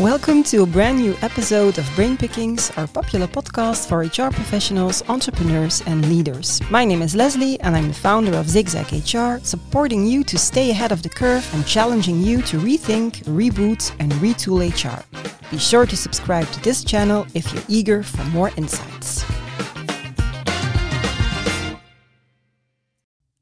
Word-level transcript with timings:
Welcome 0.00 0.44
to 0.44 0.62
a 0.62 0.66
brand 0.66 0.96
new 0.96 1.14
episode 1.20 1.76
of 1.76 1.86
Brain 1.94 2.16
Pickings, 2.16 2.70
our 2.78 2.86
popular 2.86 3.26
podcast 3.26 3.86
for 3.86 3.98
HR 3.98 4.32
professionals, 4.32 5.06
entrepreneurs, 5.10 5.82
and 5.82 6.08
leaders. 6.08 6.58
My 6.70 6.86
name 6.86 7.02
is 7.02 7.14
Leslie, 7.14 7.60
and 7.60 7.76
I'm 7.76 7.88
the 7.88 7.92
founder 7.92 8.32
of 8.32 8.48
Zigzag 8.48 8.90
HR, 8.92 9.44
supporting 9.44 10.06
you 10.06 10.24
to 10.24 10.38
stay 10.38 10.70
ahead 10.70 10.90
of 10.90 11.02
the 11.02 11.10
curve 11.10 11.46
and 11.52 11.66
challenging 11.66 12.22
you 12.22 12.40
to 12.44 12.58
rethink, 12.58 13.24
reboot, 13.24 13.94
and 13.98 14.10
retool 14.12 14.64
HR. 14.64 15.04
Be 15.50 15.58
sure 15.58 15.84
to 15.84 15.96
subscribe 15.98 16.50
to 16.52 16.62
this 16.62 16.82
channel 16.82 17.26
if 17.34 17.52
you're 17.52 17.62
eager 17.68 18.02
for 18.02 18.24
more 18.30 18.52
insights. 18.56 19.22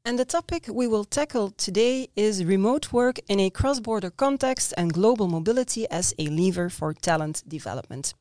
And 0.09 0.17
the 0.17 0.25
topic 0.25 0.65
we 0.67 0.87
will 0.87 1.05
tackle 1.05 1.51
today 1.51 2.09
is 2.15 2.43
remote 2.43 2.91
work 2.91 3.19
in 3.27 3.39
a 3.39 3.51
cross 3.51 3.79
border 3.79 4.09
context 4.09 4.73
and 4.75 4.91
global 4.91 5.27
mobility 5.27 5.87
as 5.91 6.15
a 6.17 6.25
lever 6.25 6.67
for 6.67 6.95
talent 6.95 7.43
development. 7.47 8.15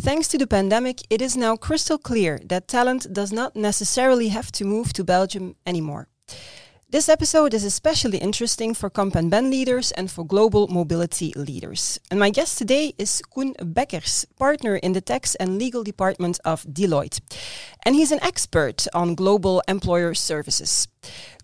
Thanks 0.00 0.26
to 0.28 0.38
the 0.38 0.46
pandemic, 0.46 1.02
it 1.10 1.20
is 1.20 1.36
now 1.36 1.56
crystal 1.56 1.98
clear 1.98 2.40
that 2.46 2.66
talent 2.66 3.12
does 3.12 3.30
not 3.30 3.54
necessarily 3.54 4.28
have 4.28 4.50
to 4.52 4.64
move 4.64 4.94
to 4.94 5.04
Belgium 5.04 5.54
anymore. 5.66 6.08
This 6.92 7.08
episode 7.08 7.54
is 7.54 7.64
especially 7.64 8.18
interesting 8.18 8.74
for 8.74 8.90
Comp 8.90 9.14
and 9.14 9.30
Ben 9.30 9.50
leaders 9.50 9.92
and 9.92 10.10
for 10.10 10.26
global 10.26 10.68
mobility 10.68 11.32
leaders. 11.34 11.98
And 12.10 12.20
my 12.20 12.28
guest 12.28 12.58
today 12.58 12.92
is 12.98 13.22
Koen 13.34 13.54
Bekkers, 13.54 14.26
partner 14.38 14.76
in 14.76 14.92
the 14.92 15.00
tax 15.00 15.34
and 15.36 15.58
legal 15.58 15.82
department 15.82 16.38
of 16.44 16.64
Deloitte. 16.64 17.22
And 17.82 17.94
he's 17.94 18.12
an 18.12 18.22
expert 18.22 18.86
on 18.92 19.14
global 19.14 19.62
employer 19.66 20.12
services. 20.12 20.86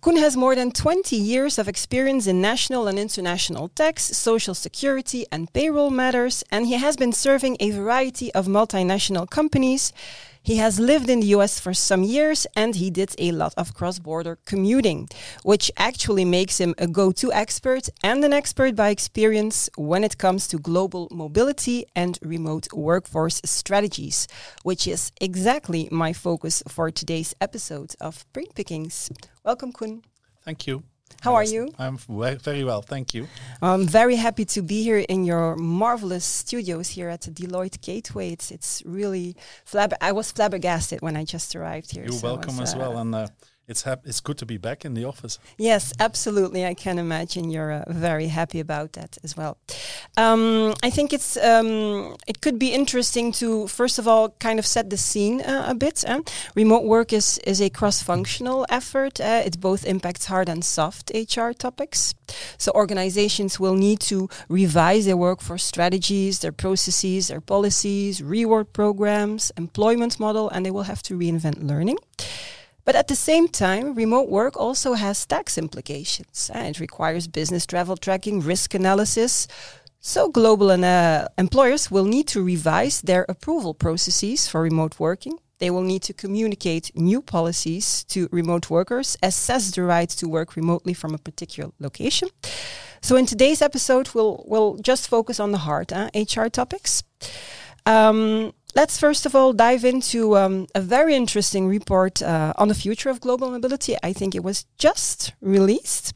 Koen 0.02 0.18
has 0.18 0.36
more 0.36 0.54
than 0.54 0.70
20 0.70 1.16
years 1.16 1.58
of 1.58 1.66
experience 1.66 2.26
in 2.26 2.42
national 2.42 2.86
and 2.86 2.98
international 2.98 3.68
tax, 3.68 4.02
social 4.02 4.54
security, 4.54 5.24
and 5.32 5.50
payroll 5.54 5.88
matters, 5.88 6.44
and 6.52 6.66
he 6.66 6.74
has 6.74 6.94
been 6.94 7.14
serving 7.14 7.56
a 7.58 7.70
variety 7.70 8.30
of 8.34 8.46
multinational 8.46 9.26
companies 9.28 9.94
he 10.42 10.56
has 10.56 10.78
lived 10.78 11.08
in 11.10 11.20
the 11.20 11.26
US 11.38 11.60
for 11.60 11.74
some 11.74 12.02
years 12.02 12.46
and 12.54 12.74
he 12.74 12.90
did 12.90 13.14
a 13.18 13.32
lot 13.32 13.54
of 13.56 13.74
cross 13.74 13.98
border 13.98 14.38
commuting, 14.44 15.08
which 15.42 15.70
actually 15.76 16.24
makes 16.24 16.58
him 16.58 16.74
a 16.78 16.86
go 16.86 17.12
to 17.12 17.32
expert 17.32 17.88
and 18.02 18.24
an 18.24 18.32
expert 18.32 18.74
by 18.74 18.90
experience 18.90 19.70
when 19.76 20.04
it 20.04 20.18
comes 20.18 20.48
to 20.48 20.58
global 20.58 21.08
mobility 21.10 21.86
and 21.94 22.18
remote 22.22 22.68
workforce 22.72 23.40
strategies, 23.44 24.28
which 24.62 24.86
is 24.86 25.12
exactly 25.20 25.88
my 25.90 26.12
focus 26.12 26.62
for 26.68 26.90
today's 26.90 27.34
episode 27.40 27.94
of 28.00 28.24
Brain 28.32 28.48
Pickings. 28.54 29.10
Welcome, 29.44 29.72
Koen. 29.72 30.02
Thank 30.44 30.66
you. 30.66 30.82
How 31.20 31.34
are 31.34 31.44
you? 31.44 31.72
I'm 31.78 31.98
very 31.98 32.64
well, 32.64 32.82
thank 32.82 33.12
you. 33.12 33.26
I'm 33.60 33.86
very 33.86 34.16
happy 34.16 34.44
to 34.46 34.62
be 34.62 34.82
here 34.82 34.98
in 34.98 35.24
your 35.24 35.56
marvelous 35.56 36.24
studios 36.24 36.90
here 36.90 37.08
at 37.08 37.22
the 37.22 37.30
Deloitte 37.30 37.80
Gateway. 37.80 38.32
It's 38.32 38.50
it's 38.50 38.82
really 38.86 39.34
flab. 39.66 39.92
I 40.00 40.12
was 40.12 40.30
flabbergasted 40.30 41.02
when 41.02 41.16
I 41.16 41.24
just 41.24 41.56
arrived 41.56 41.92
here. 41.92 42.04
You're 42.04 42.12
so 42.12 42.26
welcome 42.26 42.60
as 42.60 42.74
uh, 42.74 42.78
well, 42.78 42.98
and 42.98 43.14
uh, 43.14 43.26
it's 43.68 43.82
hap- 43.82 44.06
it's 44.06 44.20
good 44.20 44.38
to 44.38 44.46
be 44.46 44.56
back 44.56 44.84
in 44.84 44.94
the 44.94 45.04
office. 45.04 45.38
Yes, 45.58 45.92
absolutely. 46.00 46.64
I 46.64 46.74
can 46.74 46.98
imagine 46.98 47.50
you're 47.50 47.72
uh, 47.72 47.84
very 47.88 48.28
happy 48.28 48.60
about 48.60 48.94
that 48.94 49.18
as 49.22 49.36
well. 49.36 49.58
Um, 50.16 50.74
I 50.82 50.90
think 50.90 51.12
it's 51.12 51.36
um, 51.36 52.16
it 52.26 52.40
could 52.40 52.58
be 52.58 52.72
interesting 52.72 53.30
to 53.32 53.66
first 53.68 53.98
of 53.98 54.08
all 54.08 54.30
kind 54.40 54.58
of 54.58 54.66
set 54.66 54.88
the 54.90 54.96
scene 54.96 55.42
uh, 55.42 55.66
a 55.68 55.74
bit. 55.74 56.04
Eh? 56.06 56.20
Remote 56.54 56.84
work 56.84 57.12
is 57.12 57.38
is 57.44 57.60
a 57.60 57.68
cross-functional 57.68 58.66
effort. 58.70 59.20
Uh, 59.20 59.42
it 59.44 59.60
both 59.60 59.84
impacts 59.84 60.26
hard 60.26 60.48
and 60.48 60.64
soft 60.64 61.12
HR 61.14 61.52
topics. 61.52 62.14
So 62.56 62.72
organizations 62.74 63.60
will 63.60 63.74
need 63.74 64.00
to 64.00 64.28
revise 64.48 65.04
their 65.04 65.16
workforce 65.16 65.64
strategies, 65.64 66.38
their 66.38 66.52
processes, 66.52 67.28
their 67.28 67.40
policies, 67.40 68.22
reward 68.22 68.72
programs, 68.72 69.52
employment 69.56 70.18
model, 70.18 70.48
and 70.50 70.64
they 70.64 70.70
will 70.70 70.84
have 70.84 71.02
to 71.02 71.18
reinvent 71.18 71.62
learning. 71.62 71.98
But 72.88 72.96
at 72.96 73.08
the 73.08 73.16
same 73.16 73.48
time, 73.48 73.94
remote 73.94 74.30
work 74.30 74.56
also 74.56 74.94
has 74.94 75.26
tax 75.26 75.58
implications. 75.58 76.50
Uh, 76.54 76.70
it 76.70 76.80
requires 76.80 77.28
business 77.28 77.66
travel 77.66 77.98
tracking, 77.98 78.40
risk 78.40 78.72
analysis. 78.72 79.46
So, 80.00 80.30
global 80.30 80.70
uh, 80.70 81.26
employers 81.36 81.90
will 81.90 82.06
need 82.06 82.28
to 82.28 82.42
revise 82.42 83.02
their 83.02 83.26
approval 83.28 83.74
processes 83.74 84.48
for 84.48 84.62
remote 84.62 84.98
working. 84.98 85.38
They 85.58 85.68
will 85.68 85.82
need 85.82 86.00
to 86.04 86.14
communicate 86.14 86.90
new 86.94 87.20
policies 87.20 88.04
to 88.04 88.26
remote 88.32 88.70
workers, 88.70 89.18
assess 89.22 89.70
the 89.70 89.82
right 89.82 90.08
to 90.08 90.26
work 90.26 90.56
remotely 90.56 90.94
from 90.94 91.12
a 91.14 91.18
particular 91.18 91.70
location. 91.80 92.30
So, 93.02 93.16
in 93.16 93.26
today's 93.26 93.60
episode, 93.60 94.08
we'll, 94.14 94.42
we'll 94.48 94.78
just 94.78 95.10
focus 95.10 95.38
on 95.38 95.52
the 95.52 95.58
hard 95.58 95.92
uh, 95.92 96.08
HR 96.14 96.48
topics. 96.48 97.02
Um, 97.84 98.54
let's 98.74 98.98
first 98.98 99.26
of 99.26 99.34
all 99.34 99.52
dive 99.52 99.84
into 99.84 100.36
um, 100.36 100.66
a 100.74 100.80
very 100.80 101.14
interesting 101.14 101.68
report 101.68 102.22
uh, 102.22 102.52
on 102.56 102.68
the 102.68 102.74
future 102.74 103.10
of 103.10 103.20
global 103.20 103.50
mobility. 103.50 103.96
I 104.02 104.12
think 104.12 104.34
it 104.34 104.42
was 104.42 104.66
just 104.78 105.32
released. 105.40 106.14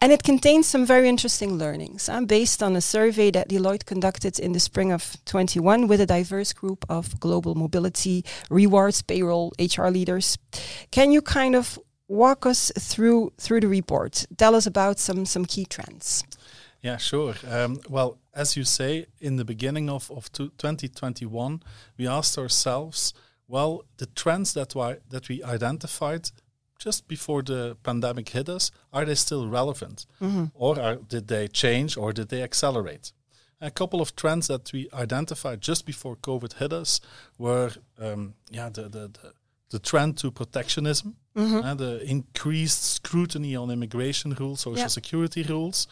And 0.00 0.10
it 0.10 0.24
contains 0.24 0.66
some 0.66 0.84
very 0.84 1.08
interesting 1.08 1.58
learnings 1.58 2.08
uh, 2.08 2.22
based 2.22 2.60
on 2.60 2.74
a 2.74 2.80
survey 2.80 3.30
that 3.30 3.48
Deloitte 3.48 3.86
conducted 3.86 4.40
in 4.40 4.50
the 4.50 4.58
spring 4.58 4.90
of 4.90 5.16
21 5.26 5.86
with 5.86 6.00
a 6.00 6.06
diverse 6.06 6.52
group 6.52 6.84
of 6.88 7.20
global 7.20 7.54
mobility, 7.54 8.24
rewards, 8.50 9.00
payroll, 9.00 9.52
HR 9.60 9.90
leaders. 9.90 10.38
Can 10.90 11.12
you 11.12 11.22
kind 11.22 11.54
of 11.54 11.78
walk 12.08 12.46
us 12.46 12.72
through 12.76 13.32
through 13.38 13.60
the 13.60 13.68
report? 13.68 14.26
Tell 14.36 14.56
us 14.56 14.66
about 14.66 14.98
some 14.98 15.24
some 15.24 15.44
key 15.44 15.66
trends. 15.66 16.24
Yeah, 16.82 16.96
sure. 16.96 17.34
Um, 17.48 17.78
well, 17.88 18.18
as 18.34 18.56
you 18.56 18.64
say, 18.64 19.06
in 19.20 19.36
the 19.36 19.44
beginning 19.44 19.90
of, 19.90 20.10
of 20.10 20.32
2021, 20.32 21.62
we 21.98 22.06
asked 22.06 22.38
ourselves, 22.38 23.12
well, 23.46 23.84
the 23.98 24.06
trends 24.06 24.54
that, 24.54 24.74
we, 24.74 24.94
that 25.10 25.28
we 25.28 25.42
identified 25.42 26.30
just 26.78 27.06
before 27.06 27.42
the 27.42 27.76
pandemic 27.82 28.30
hit 28.30 28.48
us, 28.48 28.70
are 28.92 29.04
they 29.04 29.14
still 29.14 29.48
relevant? 29.48 30.06
Mm-hmm. 30.20 30.46
Or 30.54 30.80
are, 30.80 30.96
did 30.96 31.28
they 31.28 31.48
change 31.48 31.96
or 31.96 32.12
did 32.12 32.28
they 32.28 32.42
accelerate? 32.42 33.12
A 33.60 33.70
couple 33.70 34.00
of 34.00 34.16
trends 34.16 34.48
that 34.48 34.72
we 34.72 34.88
identified 34.92 35.60
just 35.60 35.86
before 35.86 36.16
COVID 36.16 36.54
hit 36.54 36.72
us 36.72 37.00
were 37.38 37.70
um, 38.00 38.34
yeah, 38.50 38.68
the, 38.70 38.82
the, 38.82 39.08
the 39.08 39.32
the 39.72 39.78
trend 39.78 40.18
to 40.18 40.30
protectionism, 40.30 41.16
mm-hmm. 41.34 41.64
uh, 41.64 41.74
the 41.74 42.04
increased 42.04 42.84
scrutiny 42.84 43.56
on 43.56 43.70
immigration 43.70 44.34
rules, 44.38 44.60
social 44.60 44.78
yeah. 44.78 44.86
security 44.86 45.42
rules, 45.42 45.88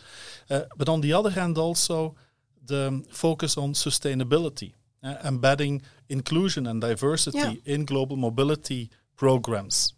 uh, 0.50 0.62
but 0.76 0.88
on 0.88 1.00
the 1.00 1.12
other 1.12 1.30
hand, 1.30 1.58
also 1.58 2.14
the 2.70 3.04
focus 3.10 3.56
on 3.58 3.74
sustainability, 3.74 4.72
uh, 5.02 5.16
embedding 5.24 5.82
inclusion 6.08 6.66
and 6.66 6.80
diversity 6.80 7.38
yeah. 7.38 7.74
in 7.74 7.84
global 7.84 8.16
mobility 8.16 8.90
programs. 9.16 9.94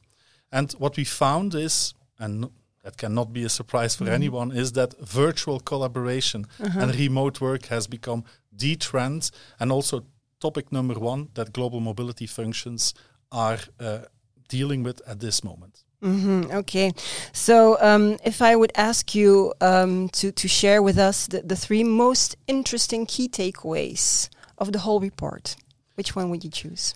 And 0.51 0.73
what 0.73 0.97
we 0.97 1.05
found 1.05 1.55
is, 1.55 1.95
and 2.19 2.51
that 2.83 2.97
cannot 2.97 3.33
be 3.33 3.45
a 3.45 3.49
surprise 3.49 3.95
for 3.97 4.05
mm-hmm. 4.05 4.21
anyone, 4.21 4.51
is 4.63 4.73
that 4.73 4.99
virtual 5.01 5.61
collaboration 5.61 6.47
uh-huh. 6.61 6.81
and 6.81 6.95
remote 6.95 7.41
work 7.41 7.67
has 7.67 7.87
become 7.87 8.25
the 8.53 8.77
trend, 8.77 9.31
and 9.61 9.73
also 9.73 10.05
topic 10.41 10.73
number 10.73 10.99
one 10.99 11.29
that 11.35 11.53
global 11.53 11.81
mobility 11.81 12.27
functions 12.27 12.95
are 13.31 13.61
uh, 13.81 14.01
dealing 14.49 14.83
with 14.83 15.01
at 15.07 15.21
this 15.21 15.43
moment. 15.45 15.85
Mm-hmm, 16.03 16.51
okay, 16.51 16.93
so 17.33 17.77
um, 17.81 18.19
if 18.25 18.43
I 18.43 18.57
would 18.57 18.73
ask 18.75 19.15
you 19.15 19.55
um, 19.61 20.09
to 20.09 20.33
to 20.33 20.49
share 20.49 20.83
with 20.83 20.99
us 20.99 21.29
the, 21.29 21.43
the 21.43 21.57
three 21.57 21.85
most 21.85 22.37
interesting 22.47 23.07
key 23.07 23.29
takeaways 23.29 24.29
of 24.59 24.73
the 24.73 24.81
whole 24.81 25.01
report, 25.01 25.57
which 25.95 26.17
one 26.17 26.29
would 26.31 26.43
you 26.43 26.51
choose? 26.51 26.95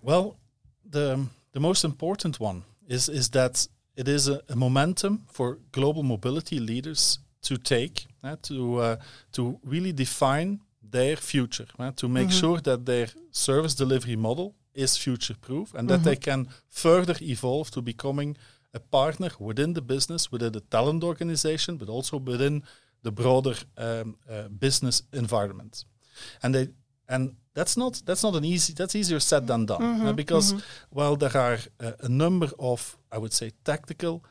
Well, 0.00 0.36
the 0.90 1.26
the 1.52 1.60
most 1.60 1.84
important 1.84 2.40
one 2.40 2.62
is 2.88 3.08
is 3.08 3.28
that 3.30 3.68
it 3.94 4.08
is 4.08 4.28
a, 4.28 4.40
a 4.48 4.56
momentum 4.56 5.24
for 5.26 5.58
global 5.72 6.02
mobility 6.02 6.58
leaders 6.58 7.18
to 7.42 7.56
take 7.56 8.06
uh, 8.24 8.36
to 8.42 8.80
uh, 8.80 8.96
to 9.32 9.58
really 9.64 9.92
define 9.92 10.60
their 10.90 11.16
future, 11.16 11.66
uh, 11.78 11.90
to 11.96 12.08
make 12.08 12.28
mm-hmm. 12.28 12.40
sure 12.40 12.60
that 12.60 12.86
their 12.86 13.08
service 13.30 13.74
delivery 13.74 14.16
model 14.16 14.54
is 14.76 14.96
future 14.96 15.34
proof 15.40 15.74
and 15.74 15.88
that 15.88 16.00
mm-hmm. 16.00 16.04
they 16.04 16.16
can 16.16 16.48
further 16.68 17.16
evolve 17.20 17.70
to 17.70 17.82
becoming 17.82 18.36
a 18.74 18.80
partner 18.80 19.30
within 19.38 19.72
the 19.72 19.82
business, 19.82 20.30
within 20.30 20.52
the 20.52 20.60
talent 20.60 21.02
organization, 21.02 21.76
but 21.76 21.88
also 21.88 22.18
within 22.18 22.62
the 23.02 23.10
broader 23.10 23.54
um, 23.78 24.16
uh, 24.30 24.48
business 24.48 25.02
environment. 25.12 25.84
And 26.42 26.54
they 26.54 26.68
and 27.08 27.36
that's 27.54 27.76
not 27.76 28.02
that's 28.04 28.22
not 28.22 28.34
an 28.34 28.44
easy 28.44 28.72
that's 28.74 28.94
easier 28.94 29.20
said 29.20 29.46
than 29.46 29.66
done 29.66 29.80
mm-hmm, 29.80 30.06
uh, 30.06 30.12
because 30.12 30.52
mm-hmm. 30.52 30.98
well 30.98 31.16
there 31.16 31.36
are 31.36 31.58
uh, 31.80 31.92
a 32.00 32.08
number 32.08 32.50
of 32.58 32.96
I 33.12 33.18
would 33.18 33.32
say 33.32 33.52
tactical, 33.64 34.24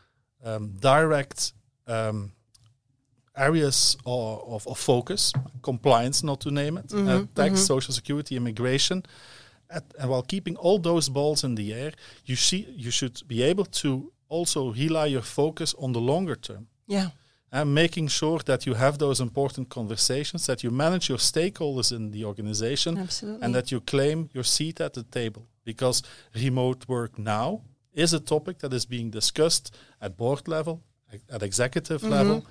um, 0.43 0.73
direct 0.79 1.53
um, 1.87 2.31
areas 3.37 3.97
of, 4.05 4.43
of, 4.47 4.67
of, 4.67 4.77
focus, 4.77 5.33
compliance, 5.61 6.23
not 6.23 6.39
to 6.41 6.51
name 6.51 6.77
it, 6.77 6.93
uh, 6.93 6.97
mm-hmm, 6.97 7.25
tax, 7.35 7.53
mm-hmm. 7.53 7.73
social 7.73 7.93
security, 7.93 8.35
immigration, 8.35 9.03
at, 9.75 9.83
and 9.99 10.09
while 10.09 10.23
keeping 10.23 10.55
all 10.57 10.79
those 10.79 11.09
balls 11.11 11.43
in 11.43 11.55
the 11.55 11.73
air, 11.73 11.91
you 12.25 12.35
see 12.35 12.65
you 12.85 12.91
should 12.91 13.21
be 13.27 13.39
able 13.51 13.65
to 13.83 13.89
also 14.29 14.73
rely 14.73 15.05
your 15.15 15.23
focus 15.23 15.75
on 15.77 15.91
the 15.93 15.99
longer 16.01 16.35
term. 16.35 16.67
Yeah. 16.87 17.09
and 17.51 17.73
making 17.73 18.09
sure 18.09 18.39
that 18.45 18.65
you 18.65 18.75
have 18.75 18.97
those 18.97 19.23
important 19.23 19.69
conversations, 19.69 20.45
that 20.45 20.61
you 20.63 20.71
manage 20.71 21.07
your 21.09 21.19
stakeholders 21.19 21.91
in 21.91 22.11
the 22.11 22.25
organization, 22.25 22.97
Absolutely. 22.97 23.43
and 23.45 23.53
that 23.55 23.71
you 23.71 23.79
claim 23.81 24.29
your 24.33 24.43
seat 24.43 24.81
at 24.81 24.93
the 24.93 25.03
table. 25.03 25.41
Because 25.63 26.03
remote 26.35 26.85
work 26.87 27.17
now 27.17 27.61
is 27.93 28.13
a 28.13 28.19
topic 28.19 28.57
that 28.59 28.73
is 28.73 28.85
being 28.85 29.09
discussed 29.11 29.73
at 30.01 30.17
board 30.17 30.47
level, 30.47 30.81
at 31.31 31.41
executive 31.43 32.01
Mm-hmm. 32.01 32.13
level, 32.17 32.45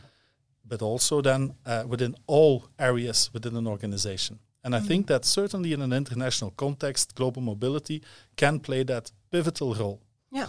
but 0.65 0.81
also 0.83 1.21
then 1.21 1.55
uh, 1.67 1.85
within 1.87 2.15
all 2.27 2.65
areas 2.79 3.31
within 3.35 3.57
an 3.57 3.67
organization. 3.67 4.39
And 4.65 4.75
I 4.75 4.81
think 4.81 5.07
that 5.07 5.25
certainly 5.25 5.73
in 5.73 5.83
an 5.83 5.93
international 5.93 6.51
context, 6.57 7.15
global 7.15 7.43
mobility 7.43 8.03
can 8.37 8.61
play 8.61 8.83
that 8.85 9.13
pivotal 9.31 9.75
role. 9.75 10.01
Yeah. 10.33 10.47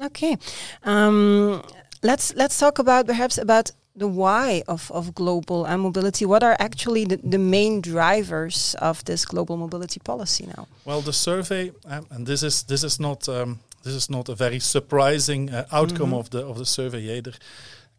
Okay. 0.00 0.36
Um, 0.84 1.62
let's 2.02 2.34
let's 2.34 2.58
talk 2.58 2.78
about 2.78 3.06
perhaps 3.06 3.38
about 3.38 3.72
the 3.94 4.08
why 4.08 4.62
of, 4.66 4.90
of 4.90 5.14
global 5.14 5.66
uh, 5.66 5.76
mobility. 5.76 6.24
What 6.24 6.42
are 6.42 6.56
actually 6.58 7.04
the, 7.04 7.16
the 7.16 7.38
main 7.38 7.80
drivers 7.80 8.74
of 8.80 9.04
this 9.04 9.24
global 9.24 9.56
mobility 9.56 10.00
policy 10.00 10.46
now? 10.46 10.66
Well, 10.84 11.02
the 11.02 11.12
survey, 11.12 11.72
um, 11.84 12.06
and 12.10 12.26
this 12.26 12.42
is 12.42 12.62
this 12.62 12.84
is 12.84 12.98
not 12.98 13.28
um, 13.28 13.58
this 13.82 13.94
is 13.94 14.08
not 14.08 14.28
a 14.28 14.34
very 14.34 14.60
surprising 14.60 15.50
uh, 15.50 15.66
outcome 15.72 16.14
of 16.14 16.30
the 16.30 16.46
of 16.46 16.56
the 16.58 16.66
survey 16.66 17.18
either, 17.18 17.32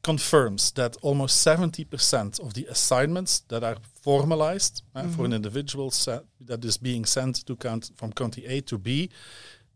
confirms 0.04 0.72
that 0.74 0.96
almost 1.02 1.42
seventy 1.42 1.86
percent 1.86 2.40
of 2.40 2.54
the 2.54 2.66
assignments 2.70 3.40
that 3.48 3.64
are 3.64 3.78
formalized 4.02 4.84
uh, 4.96 5.08
for 5.16 5.26
an 5.26 5.34
individual 5.34 5.92
se- 5.92 6.22
that 6.48 6.64
is 6.66 6.78
being 6.78 7.06
sent 7.06 7.46
to 7.46 7.56
count 7.56 7.92
from 7.96 8.12
county 8.14 8.46
A 8.46 8.62
to 8.62 8.78
B 8.78 9.10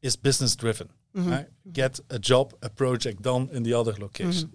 is 0.02 0.16
business 0.18 0.56
driven. 0.56 0.90
uh, 1.16 1.44
get 1.74 2.00
a 2.10 2.20
job, 2.20 2.54
a 2.62 2.70
project 2.70 3.22
done 3.24 3.50
in 3.52 3.64
the 3.64 3.74
other 3.74 3.94
location. 4.00 4.52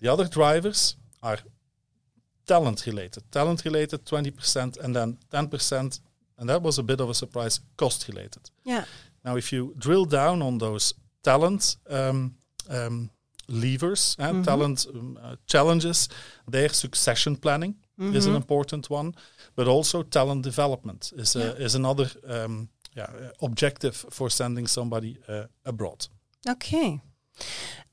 The 0.00 0.12
other 0.12 0.28
drivers 0.28 0.96
are 1.22 1.38
talent 2.46 2.84
related. 2.86 3.22
Talent 3.30 3.64
related 3.64 4.04
20% 4.04 4.78
and 4.84 4.94
then 4.94 5.18
10%, 5.30 6.00
and 6.38 6.48
that 6.48 6.60
was 6.62 6.78
a 6.78 6.82
bit 6.82 7.00
of 7.00 7.08
a 7.08 7.14
surprise, 7.14 7.60
cost 7.76 8.08
related. 8.08 8.50
Yeah. 8.64 8.84
Now, 9.24 9.36
if 9.36 9.52
you 9.52 9.74
drill 9.78 10.04
down 10.04 10.42
on 10.42 10.58
those 10.58 10.92
talent 11.22 11.76
um, 11.88 12.34
um, 12.68 13.10
levers 13.52 14.16
and 14.18 14.44
talent 14.44 14.86
um, 14.94 15.18
uh, 15.22 15.36
challenges, 15.46 16.08
their 16.50 16.68
succession 16.68 17.36
planning 17.36 17.76
is 17.98 18.26
an 18.26 18.34
important 18.34 18.90
one, 18.90 19.14
but 19.54 19.68
also 19.68 20.02
talent 20.02 20.42
development 20.42 21.12
is, 21.16 21.36
a, 21.36 21.56
is 21.62 21.74
another 21.74 22.10
um, 22.26 22.68
yeah, 22.96 23.06
objective 23.40 24.04
for 24.10 24.30
sending 24.30 24.66
somebody 24.66 25.18
uh, 25.28 25.44
abroad. 25.64 26.08
Okay. 26.48 27.00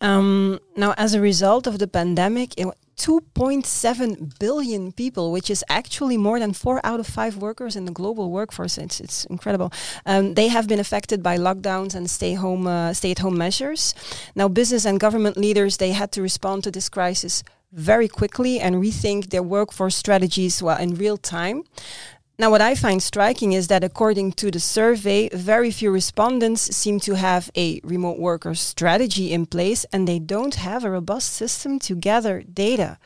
Um, 0.02 0.60
now, 0.76 0.94
as 0.98 1.14
a 1.14 1.22
result 1.22 1.68
of 1.68 1.78
the 1.78 1.88
pandemic, 1.88 2.54
it, 2.58 2.68
2.7 3.00 4.38
billion 4.40 4.92
people, 4.92 5.32
which 5.32 5.50
is 5.50 5.64
actually 5.70 6.18
more 6.18 6.38
than 6.38 6.52
four 6.52 6.82
out 6.84 7.00
of 7.00 7.08
five 7.08 7.38
workers 7.38 7.78
in 7.78 7.86
the 7.86 7.94
global 7.94 8.30
workforce. 8.30 8.78
It's, 8.78 9.00
it's 9.00 9.24
incredible. 9.26 9.72
Um, 10.06 10.34
they 10.34 10.50
have 10.50 10.68
been 10.68 10.82
affected 10.82 11.24
by 11.24 11.38
lockdowns 11.38 11.96
and 11.96 12.10
stay 12.10 12.34
home, 12.34 12.68
uh, 12.68 12.94
stay 12.94 13.12
at 13.12 13.20
home 13.20 13.38
measures. 13.38 13.96
Now, 14.36 14.50
business 14.50 14.86
and 14.86 15.00
government 15.00 15.38
leaders 15.38 15.78
they 15.78 15.94
had 15.94 16.12
to 16.12 16.22
respond 16.22 16.66
to 16.66 16.72
this 16.72 16.90
crisis 16.90 17.42
very 17.72 18.08
quickly 18.10 18.60
and 18.60 18.76
rethink 18.76 19.30
their 19.30 19.44
workforce 19.44 19.96
strategies 19.96 20.62
well 20.62 20.78
in 20.78 20.96
real 20.96 21.18
time. 21.18 21.64
Now, 22.40 22.50
what 22.50 22.62
I 22.62 22.74
find 22.74 23.04
striking 23.04 23.52
is 23.52 23.68
that 23.68 23.84
according 23.84 24.32
to 24.40 24.50
the 24.50 24.62
survey, 24.62 25.28
very 25.34 25.72
few 25.72 25.92
respondents 25.92 26.74
seem 26.74 27.02
to 27.02 27.16
have 27.16 27.52
a 27.54 27.82
remote 27.84 28.18
worker 28.18 28.56
strategy 28.56 29.34
in 29.34 29.46
place 29.46 29.86
and 29.92 30.08
they 30.08 30.20
don't 30.20 30.56
have 30.56 30.86
a 30.86 30.90
robust 30.90 31.34
system 31.34 31.80
to 31.80 31.96
gather 31.96 32.42
data, 32.42 32.98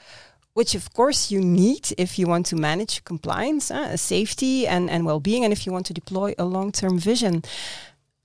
which 0.53 0.75
of 0.75 0.93
course 0.93 1.31
you 1.31 1.41
need 1.41 1.91
if 1.97 2.19
you 2.19 2.27
want 2.27 2.45
to 2.45 2.55
manage 2.55 3.03
compliance, 3.05 3.71
uh, 3.71 3.97
safety, 3.97 4.67
and, 4.67 4.87
and 4.91 5.03
well 5.03 5.19
being, 5.19 5.43
and 5.43 5.51
if 5.51 5.65
you 5.65 5.71
want 5.73 5.87
to 5.87 5.95
deploy 5.95 6.35
a 6.37 6.45
long 6.45 6.71
term 6.71 6.99
vision. 6.99 7.41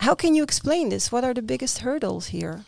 How 0.00 0.14
can 0.14 0.34
you 0.34 0.43
explain 0.43 0.90
this? 0.90 1.11
What 1.11 1.25
are 1.25 1.32
the 1.32 1.40
biggest 1.40 1.78
hurdles 1.78 2.26
here? 2.26 2.66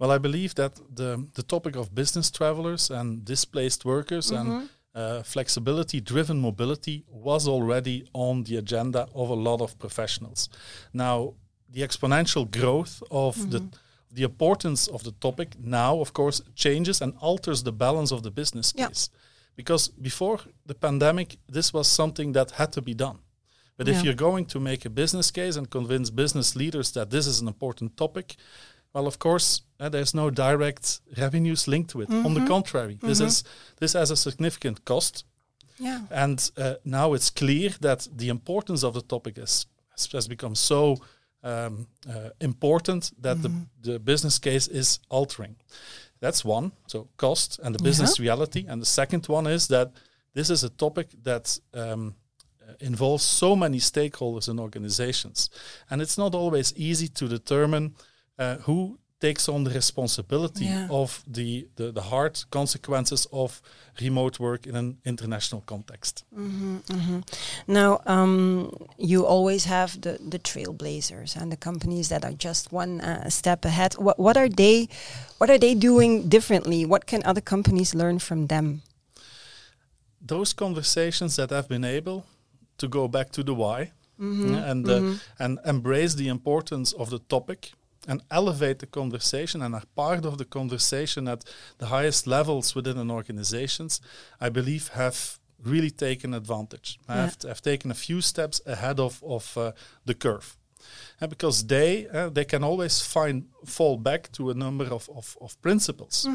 Well, 0.00 0.10
I 0.10 0.18
believe 0.18 0.56
that 0.56 0.72
the, 0.96 1.28
the 1.34 1.44
topic 1.44 1.76
of 1.76 1.94
business 1.94 2.28
travelers 2.28 2.90
and 2.90 3.24
displaced 3.24 3.84
workers 3.84 4.32
and 4.32 4.68
uh, 4.98 5.22
flexibility 5.22 6.00
driven 6.00 6.38
mobility 6.40 6.96
was 7.28 7.46
already 7.48 7.96
on 8.12 8.44
the 8.44 8.56
agenda 8.56 9.02
of 9.14 9.26
a 9.30 9.34
lot 9.48 9.60
of 9.60 9.70
professionals. 9.78 10.48
Now, 10.92 11.16
the 11.74 11.82
exponential 11.88 12.44
growth 12.58 13.02
of 13.10 13.34
the 13.52 13.60
the 14.10 14.22
importance 14.22 14.88
of 14.88 15.02
the 15.02 15.12
topic 15.26 15.48
now, 15.60 16.00
of 16.00 16.12
course, 16.12 16.42
changes 16.54 17.02
and 17.02 17.12
alters 17.20 17.62
the 17.62 17.72
balance 17.72 18.10
of 18.14 18.22
the 18.22 18.30
business 18.30 18.72
case. 18.72 19.10
Because 19.54 19.88
before 20.00 20.38
the 20.66 20.74
pandemic, 20.74 21.36
this 21.52 21.72
was 21.74 21.86
something 21.88 22.32
that 22.32 22.50
had 22.52 22.72
to 22.72 22.80
be 22.80 22.94
done. 22.94 23.18
But 23.76 23.86
Yeah. 23.86 23.94
if 23.98 24.04
you're 24.04 24.22
going 24.28 24.46
to 24.46 24.60
make 24.60 24.86
a 24.86 24.90
business 24.90 25.30
case 25.30 25.58
and 25.58 25.68
convince 25.68 26.10
business 26.10 26.56
leaders 26.56 26.90
that 26.92 27.10
this 27.10 27.26
is 27.26 27.40
an 27.40 27.48
important 27.48 27.96
topic, 27.96 28.36
well, 28.94 29.06
of 29.06 29.18
course, 29.18 29.62
uh, 29.80 29.88
there's 29.88 30.14
no 30.14 30.30
direct 30.30 31.00
revenues 31.16 31.66
linked 31.68 31.90
to 31.90 32.00
it. 32.02 32.10
On 32.10 32.34
the 32.34 32.46
contrary, 32.46 32.98
this 33.00 33.20
is 33.20 33.44
this 33.76 33.92
has 33.92 34.10
a 34.10 34.16
significant 34.16 34.84
cost, 34.84 35.24
Yeah. 35.80 36.00
and 36.10 36.50
uh, 36.56 36.74
now 36.84 37.14
it's 37.14 37.30
clear 37.30 37.70
that 37.80 38.08
the 38.16 38.28
importance 38.28 38.86
of 38.86 38.94
the 38.94 39.02
topic 39.02 39.38
is, 39.38 39.66
has, 39.90 40.12
has 40.12 40.28
become 40.28 40.54
so 40.54 40.96
um, 41.42 41.86
uh, 42.08 42.30
important 42.40 43.12
that 43.22 43.42
the, 43.42 43.50
the 43.82 43.98
business 43.98 44.38
case 44.38 44.66
is 44.68 44.98
altering. 45.08 45.56
That's 46.20 46.44
one, 46.44 46.72
so 46.86 47.08
cost 47.16 47.60
and 47.62 47.74
the 47.74 47.82
business 47.82 48.18
reality. 48.18 48.64
And 48.68 48.82
the 48.82 48.86
second 48.86 49.28
one 49.28 49.46
is 49.46 49.66
that 49.68 49.92
this 50.34 50.50
is 50.50 50.64
a 50.64 50.68
topic 50.70 51.08
that 51.22 51.60
um, 51.74 52.14
uh, 52.68 52.72
involves 52.80 53.22
so 53.22 53.54
many 53.54 53.78
stakeholders 53.78 54.48
and 54.48 54.58
organizations. 54.58 55.50
And 55.90 56.02
it's 56.02 56.18
not 56.18 56.34
always 56.34 56.72
easy 56.76 57.08
to 57.08 57.28
determine 57.28 57.94
uh, 58.38 58.56
who 58.66 58.98
takes 59.20 59.48
on 59.48 59.64
the 59.64 59.70
responsibility 59.70 60.64
Yeah. 60.64 60.86
of 60.90 61.22
the, 61.26 61.66
the, 61.76 61.90
the 61.92 62.02
hard 62.02 62.44
consequences 62.50 63.26
of 63.32 63.60
remote 64.00 64.38
work 64.38 64.66
in 64.66 64.76
an 64.76 64.96
international 65.04 65.62
context. 65.66 66.24
Now, 67.66 68.00
um, 68.06 68.70
you 68.96 69.26
always 69.26 69.64
have 69.64 70.00
the, 70.00 70.18
the 70.30 70.38
trailblazers 70.38 71.36
and 71.36 71.50
the 71.50 71.56
companies 71.56 72.08
that 72.08 72.24
are 72.24 72.32
just 72.32 72.72
one 72.72 73.00
uh, 73.00 73.28
step 73.28 73.64
ahead. 73.64 73.94
What, 73.94 74.18
what 74.18 74.36
are 74.36 74.48
they? 74.48 74.88
What 75.38 75.50
are 75.50 75.58
they 75.58 75.74
doing 75.74 76.28
differently? 76.28 76.84
What 76.86 77.06
can 77.06 77.22
other 77.24 77.40
companies 77.42 77.94
learn 77.94 78.18
from 78.20 78.46
them? 78.46 78.82
those 80.20 80.52
conversations 80.52 81.36
that 81.36 81.50
have 81.50 81.68
been 81.68 81.84
able 81.84 82.24
to 82.76 82.88
go 82.88 83.08
back 83.08 83.30
to 83.30 83.42
the 83.42 83.54
why 83.54 83.92
yeah, 84.20 84.70
and 84.70 84.88
uh, 84.88 85.14
and 85.38 85.58
embrace 85.64 86.14
the 86.16 86.26
importance 86.28 86.92
of 86.92 87.08
the 87.10 87.20
topic 87.28 87.72
and 88.08 88.22
elevate 88.30 88.78
the 88.78 88.86
conversation 88.86 89.62
and 89.62 89.74
are 89.74 89.86
part 89.94 90.24
of 90.24 90.38
the 90.38 90.44
conversation 90.44 91.28
at 91.28 91.44
the 91.78 91.86
highest 91.86 92.26
levels 92.26 92.74
within 92.74 92.98
an 92.98 93.10
organizations 93.10 94.00
i 94.40 94.48
believe 94.48 94.88
have 94.88 95.38
really 95.62 95.90
taken 95.90 96.34
advantage. 96.34 96.98
Have, 97.08 97.36
have 97.42 97.62
taken 97.62 97.90
a 97.90 97.94
few 97.94 98.20
steps 98.20 98.60
ahead 98.66 99.00
of, 99.00 99.22
of 99.24 99.56
uh, 99.56 99.72
the 100.04 100.14
curve. 100.14 100.56
And 101.20 101.28
because 101.28 101.66
they 101.66 102.06
uh, 102.06 102.28
they 102.28 102.44
can 102.44 102.62
always 102.62 103.00
find 103.00 103.48
fall 103.66 103.96
back 103.96 104.30
to 104.32 104.50
a 104.50 104.54
number 104.54 104.84
of, 104.84 105.10
of, 105.14 105.36
of 105.40 105.60
principles. 105.60 106.26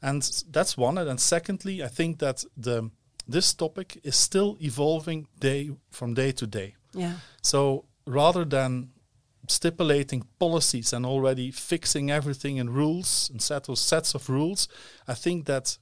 And 0.00 0.22
that's 0.50 0.76
one. 0.78 0.96
And 0.98 1.06
then 1.06 1.18
secondly 1.18 1.82
i 1.82 1.88
think 1.88 2.18
that 2.18 2.44
the 2.56 2.90
this 3.28 3.54
topic 3.54 4.00
is 4.02 4.16
still 4.16 4.56
evolving 4.60 5.28
day 5.38 5.70
from 5.90 6.14
day 6.14 6.32
to 6.32 6.46
day. 6.46 6.74
Yeah. 6.94 7.14
so 7.42 7.84
rather 8.06 8.44
than 8.46 8.90
stipulating 9.48 10.22
policies 10.38 10.92
and 10.92 11.04
already 11.06 11.50
fixing 11.50 12.10
everything 12.10 12.56
in 12.58 12.70
rules 12.70 13.30
and 13.30 13.40
set 13.42 13.68
of 13.68 13.78
sets 13.78 14.14
of 14.14 14.28
rules 14.28 14.68
i 15.08 15.14
think 15.14 15.44
that 15.46 15.78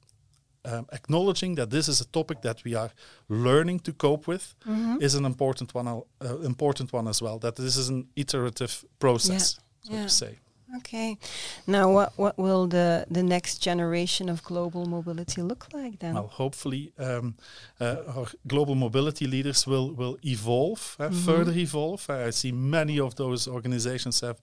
um, 0.65 0.87
acknowledging 0.93 1.57
that 1.57 1.71
this 1.71 1.89
is 1.89 2.01
a 2.01 2.05
topic 2.13 2.41
that 2.43 2.63
we 2.65 2.75
are 2.77 2.91
learning 3.29 3.81
to 3.81 3.93
cope 3.93 4.27
with 4.29 4.55
is 5.01 5.15
an 5.15 5.25
important 5.25 5.75
one 5.75 5.89
uh, 5.89 6.03
important 6.45 6.93
one 6.93 7.09
as 7.11 7.21
well 7.23 7.39
that 7.39 7.57
this 7.57 7.77
is 7.77 7.89
an 7.89 8.07
iterative 8.17 8.85
process 8.99 9.59
so 9.83 9.93
Yeah. 9.95 10.03
to 10.03 10.09
say 10.09 10.39
Okay. 10.77 11.19
Now, 11.67 11.93
what 11.93 12.13
what 12.17 12.37
will 12.39 12.67
the 12.69 13.05
the 13.11 13.23
next 13.23 13.63
generation 13.65 14.29
of 14.31 14.43
global 14.43 14.87
mobility 14.87 15.43
look 15.43 15.67
like 15.75 15.99
then? 15.99 16.15
Well, 16.15 16.29
hopefully, 16.29 16.93
um, 16.99 17.35
uh, 17.81 17.97
our 18.17 18.27
global 18.47 18.75
mobility 18.75 19.27
leaders 19.27 19.67
will 19.67 19.95
will 19.97 20.17
evolve, 20.23 20.97
uh, 20.99 21.11
further 21.11 21.53
evolve. 21.53 22.09
Uh, 22.09 22.29
I 22.29 22.31
see 22.33 22.53
many 22.53 23.01
of 23.01 23.15
those 23.15 23.51
organizations 23.51 24.21
have 24.21 24.37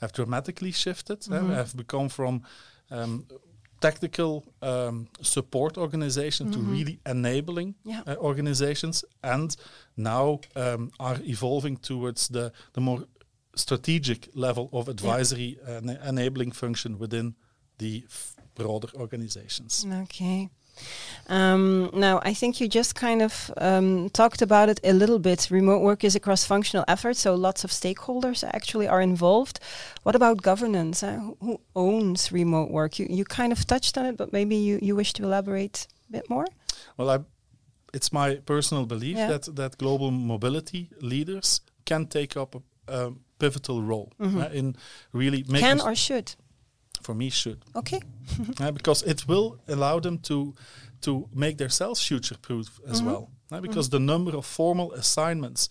have 0.00 0.12
dramatically 0.12 0.72
shifted, 0.72 1.26
uh, 1.30 1.54
have 1.54 1.74
become 1.76 2.08
from 2.08 2.42
um, 2.90 3.26
tactical 3.80 4.44
um, 4.62 5.06
support 5.22 5.76
organization 5.78 6.50
to 6.52 6.60
really 6.60 6.98
enabling 7.06 7.74
Yeah. 7.84 8.02
uh, 8.06 8.16
organizations, 8.18 9.04
and 9.22 9.56
now 9.96 10.40
um, 10.56 10.90
are 10.98 11.18
evolving 11.24 11.78
towards 11.80 12.28
the 12.28 12.50
the 12.72 12.80
more 12.80 13.04
strategic 13.54 14.28
level 14.34 14.68
of 14.72 14.88
advisory 14.88 15.58
and 15.66 15.90
enabling 16.04 16.52
function 16.52 16.98
within 16.98 17.34
the 17.78 18.04
broader 18.54 18.88
organizations. 18.94 19.86
Okay. 20.02 20.48
Um, 21.28 21.90
now, 21.92 22.20
I 22.22 22.34
think 22.34 22.60
you 22.60 22.68
just 22.68 22.94
kind 22.94 23.22
of 23.22 23.50
um, 23.58 24.10
talked 24.10 24.42
about 24.42 24.68
it 24.68 24.80
a 24.82 24.92
little 24.92 25.18
bit. 25.18 25.48
Remote 25.50 25.82
work 25.82 26.04
is 26.04 26.16
a 26.16 26.20
cross 26.20 26.44
functional 26.44 26.84
effort, 26.88 27.16
so 27.16 27.34
lots 27.34 27.64
of 27.64 27.70
stakeholders 27.70 28.42
actually 28.44 28.88
are 28.88 29.00
involved. 29.00 29.60
What 30.02 30.14
about 30.14 30.42
governance? 30.42 31.02
Uh, 31.02 31.20
who, 31.40 31.60
owns 31.76 32.32
remote 32.32 32.70
work? 32.70 32.98
You, 32.98 33.06
you 33.10 33.24
kind 33.24 33.52
of 33.52 33.66
touched 33.66 33.98
on 33.98 34.06
it, 34.06 34.16
but 34.16 34.32
maybe 34.32 34.56
you, 34.56 34.78
you 34.82 34.96
wish 34.96 35.12
to 35.14 35.24
elaborate 35.24 35.86
a 36.08 36.12
bit 36.12 36.30
more? 36.30 36.46
Well, 36.96 37.10
I, 37.10 37.18
it's 37.94 38.12
my 38.12 38.36
personal 38.36 38.86
belief 38.86 39.16
yeah. 39.16 39.28
that, 39.28 39.56
that 39.56 39.78
global 39.78 40.10
mobility 40.10 40.90
leaders 41.00 41.60
can 41.84 42.06
take 42.06 42.36
up 42.36 42.54
a, 42.54 42.62
a 42.88 43.12
pivotal 43.40 43.78
role 43.82 44.08
mm 44.16 44.28
-hmm. 44.28 44.46
uh, 44.46 44.58
in 44.58 44.76
really 45.12 45.44
making. 45.46 45.78
Can 45.78 45.80
or 45.80 45.96
should? 45.96 46.36
for 47.02 47.14
me 47.14 47.30
should. 47.30 47.64
Okay. 47.74 48.00
uh, 48.60 48.70
because 48.70 49.02
it 49.02 49.26
will 49.26 49.58
allow 49.68 50.00
them 50.00 50.18
to 50.18 50.54
to 51.00 51.28
make 51.32 51.56
themselves 51.56 52.06
future 52.06 52.38
proof 52.40 52.80
as 52.86 53.00
mm 53.00 53.06
-hmm. 53.06 53.10
well. 53.10 53.30
Uh, 53.52 53.60
because 53.60 53.88
the 53.88 53.98
number 53.98 54.36
of 54.36 54.46
formal 54.46 54.92
assignments 54.92 55.68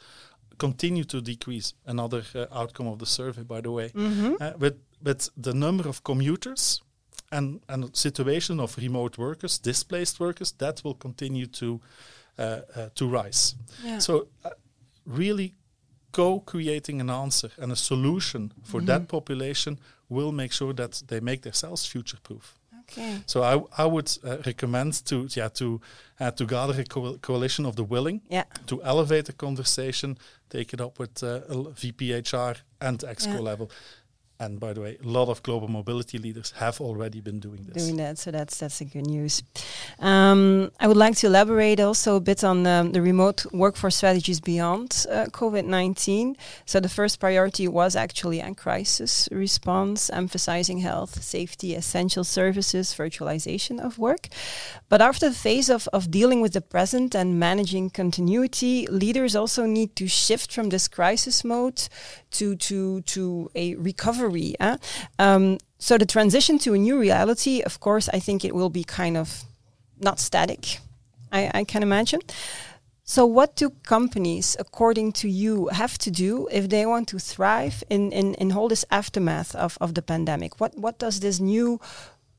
continue 0.57 1.05
to 1.05 1.21
decrease. 1.21 1.73
Another 1.85 2.23
uh, 2.35 2.61
outcome 2.61 2.89
of 2.89 2.97
the 2.97 3.05
survey, 3.05 3.43
by 3.43 3.61
the 3.61 3.69
way. 3.69 3.89
Mm 3.93 4.11
-hmm. 4.11 4.57
but 4.57 4.75
but 5.01 5.31
the 5.41 5.53
number 5.53 5.87
of 5.87 6.01
commuters 6.01 6.83
and 7.29 7.61
and 7.65 7.97
situation 7.97 8.59
of 8.59 8.77
remote 8.77 9.21
workers, 9.21 9.59
displaced 9.59 10.17
workers, 10.17 10.51
that 10.51 10.81
will 10.81 10.97
continue 10.97 11.49
to 11.49 11.65
uh, 11.65 12.45
uh, 12.75 12.89
to 12.93 13.21
rise. 13.23 13.55
Yeah. 13.83 13.99
So 13.99 14.27
really 15.05 15.53
co-creating 16.19 17.01
an 17.01 17.09
answer 17.09 17.49
and 17.61 17.71
a 17.71 17.75
solution 17.75 18.51
for 18.63 18.81
that 18.81 19.07
population 19.07 19.79
will 20.09 20.31
make 20.31 20.51
sure 20.51 20.73
that 20.73 21.03
they 21.07 21.19
make 21.21 21.41
themselves 21.41 21.85
future 21.85 22.17
proof. 22.23 22.59
Okay. 22.91 23.21
So 23.25 23.43
I, 23.43 23.83
I 23.83 23.85
would 23.85 24.09
uh, 24.23 24.37
recommend 24.45 25.05
to 25.05 25.27
yeah 25.37 25.49
to 25.49 25.79
uh, 26.19 26.31
to 26.31 26.45
gather 26.45 26.81
a 26.81 26.83
co 26.83 27.17
coalition 27.21 27.65
of 27.65 27.75
the 27.75 27.83
willing 27.83 28.21
yeah. 28.29 28.45
to 28.65 28.81
elevate 28.83 29.25
the 29.25 29.33
conversation, 29.33 30.17
take 30.49 30.73
it 30.73 30.81
up 30.81 30.99
with 30.99 31.23
uh, 31.23 31.41
VPHR 31.81 32.55
and 32.81 32.99
EXCO 32.99 33.33
yeah. 33.33 33.39
level, 33.39 33.69
and 34.39 34.59
by 34.59 34.73
the 34.73 34.81
way, 34.81 34.97
a 35.03 35.07
lot 35.07 35.27
of 35.27 35.43
global 35.43 35.67
mobility 35.67 36.17
leaders 36.17 36.53
have 36.57 36.79
already 36.79 37.19
been 37.19 37.39
doing 37.39 37.65
this. 37.67 37.83
Doing 37.83 37.97
that, 37.97 38.17
so 38.17 38.31
that's 38.31 38.57
that's 38.57 38.81
a 38.81 38.85
good 38.85 39.05
news. 39.05 39.43
Um, 39.99 40.71
I 40.79 40.87
would 40.87 40.97
like 40.97 41.15
to 41.17 41.27
elaborate 41.27 41.79
also 41.79 42.15
a 42.15 42.19
bit 42.19 42.43
on 42.43 42.63
the 42.63 43.01
remote 43.01 43.45
workforce 43.51 43.97
strategies 43.97 44.39
beyond 44.39 45.05
uh, 45.09 45.25
COVID 45.25 45.65
nineteen. 45.65 46.37
So 46.65 46.79
the 46.79 46.89
first 46.89 47.19
priority 47.19 47.67
was 47.67 47.95
actually 47.95 48.39
a 48.39 48.53
crisis 48.55 49.27
response, 49.31 50.09
emphasizing 50.09 50.79
health, 50.79 51.21
safety, 51.21 51.75
essential 51.75 52.23
services, 52.23 52.93
virtualization 52.93 53.79
of 53.79 53.97
work. 53.97 54.29
But 54.87 55.01
after 55.01 55.29
the 55.29 55.35
phase 55.35 55.69
of 55.69 55.87
of 55.91 56.09
dealing 56.11 56.41
with 56.41 56.53
the 56.53 56.61
present 56.61 57.13
and 57.15 57.39
managing 57.39 57.89
continuity, 57.89 58.87
leaders 58.87 59.35
also 59.35 59.65
need 59.65 59.95
to 59.97 60.07
shift 60.07 60.53
from 60.53 60.69
this 60.69 60.87
crisis 60.87 61.43
mode 61.43 61.89
to 62.31 62.55
to 62.55 63.01
to 63.01 63.49
a 63.55 63.75
recovery. 63.75 64.55
Eh? 64.59 64.77
Um, 65.17 65.57
so 65.77 65.97
the 65.97 66.05
transition 66.05 66.57
to 66.59 66.73
a 66.73 66.77
new 66.77 66.99
reality, 66.99 67.61
of 67.61 67.79
course, 67.79 68.09
I 68.13 68.19
think 68.19 68.43
it 68.43 68.53
will 68.53 68.69
be 68.69 68.83
kind 68.83 69.17
of 69.17 69.43
not 69.99 70.19
static. 70.19 70.79
I, 71.31 71.51
I 71.53 71.63
can 71.63 71.83
imagine. 71.83 72.21
So, 73.03 73.25
what 73.25 73.55
do 73.55 73.71
companies, 73.83 74.55
according 74.59 75.13
to 75.13 75.27
you, 75.27 75.67
have 75.71 75.97
to 75.99 76.11
do 76.11 76.47
if 76.51 76.69
they 76.69 76.85
want 76.85 77.07
to 77.07 77.17
thrive 77.17 77.83
in, 77.89 78.11
in, 78.11 78.35
in 78.35 78.51
all 78.51 78.67
this 78.67 78.85
aftermath 78.91 79.55
of, 79.55 79.77
of 79.81 79.95
the 79.95 80.01
pandemic? 80.01 80.59
What 80.59 80.77
what 80.77 80.99
does 80.99 81.19
this 81.19 81.39
new 81.39 81.79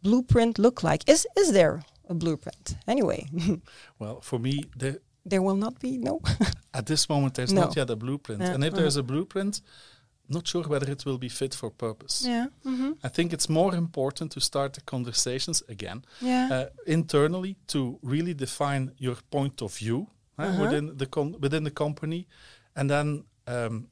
blueprint 0.03 0.59
look 0.59 0.83
like? 0.83 1.09
Is 1.09 1.27
is 1.37 1.53
there 1.53 1.83
a 2.09 2.15
blueprint 2.15 2.77
anyway? 2.87 3.27
well, 3.99 4.21
for 4.21 4.39
me, 4.39 4.65
the 4.77 5.01
there 5.25 5.43
will 5.43 5.57
not 5.57 5.79
be 5.81 5.99
no. 5.99 6.21
At 6.75 6.87
this 6.87 7.09
moment, 7.09 7.35
there's 7.35 7.53
no. 7.53 7.63
not 7.63 7.77
yet 7.77 7.91
a 7.91 7.97
blueprint, 7.97 8.43
yeah. 8.43 8.55
and 8.55 8.65
if 8.65 8.75
uh 8.75 8.77
there's 8.77 8.97
a 8.97 9.03
blueprint, 9.03 9.61
not 10.29 10.47
sure 10.47 10.63
whether 10.63 10.91
it 10.91 11.05
will 11.05 11.19
be 11.19 11.29
fit 11.29 11.55
for 11.55 11.71
purpose. 11.71 12.25
Yeah. 12.27 12.47
Mm-hmm. 12.65 12.93
I 13.03 13.09
think 13.09 13.33
it's 13.33 13.49
more 13.49 13.75
important 13.75 14.33
to 14.33 14.41
start 14.41 14.75
the 14.75 14.81
conversations 14.83 15.63
again 15.69 16.05
yeah. 16.21 16.49
uh, 16.53 16.67
internally 16.87 17.57
to 17.67 17.99
really 18.03 18.35
define 18.35 18.93
your 18.99 19.17
point 19.31 19.61
of 19.63 19.75
view 19.75 20.07
uh, 20.39 20.43
uh-huh. 20.43 20.63
within 20.63 20.97
the 20.97 21.39
within 21.41 21.65
the 21.65 21.71
company, 21.71 22.27
and 22.77 22.89
then 22.89 23.25
um, 23.47 23.89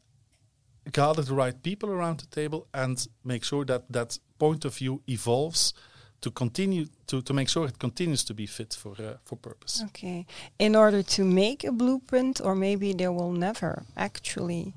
gather 0.92 1.22
the 1.22 1.34
right 1.34 1.62
people 1.62 1.90
around 1.90 2.20
the 2.20 2.26
table 2.26 2.66
and 2.72 3.08
make 3.24 3.44
sure 3.44 3.64
that 3.64 3.82
that 3.92 4.18
point 4.38 4.64
of 4.64 4.76
view 4.76 5.02
evolves 5.06 5.74
to 6.20 6.30
continue 6.30 6.86
to, 7.06 7.22
to 7.22 7.32
make 7.32 7.48
sure 7.48 7.66
it 7.66 7.78
continues 7.78 8.24
to 8.24 8.34
be 8.34 8.46
fit 8.46 8.74
for 8.74 8.92
uh, 8.98 9.16
for 9.24 9.36
purpose. 9.36 9.82
Okay. 9.86 10.26
In 10.58 10.74
order 10.76 11.02
to 11.02 11.24
make 11.24 11.64
a 11.64 11.72
blueprint, 11.72 12.40
or 12.40 12.54
maybe 12.54 12.92
there 12.92 13.12
will 13.12 13.32
never 13.32 13.84
actually 13.96 14.74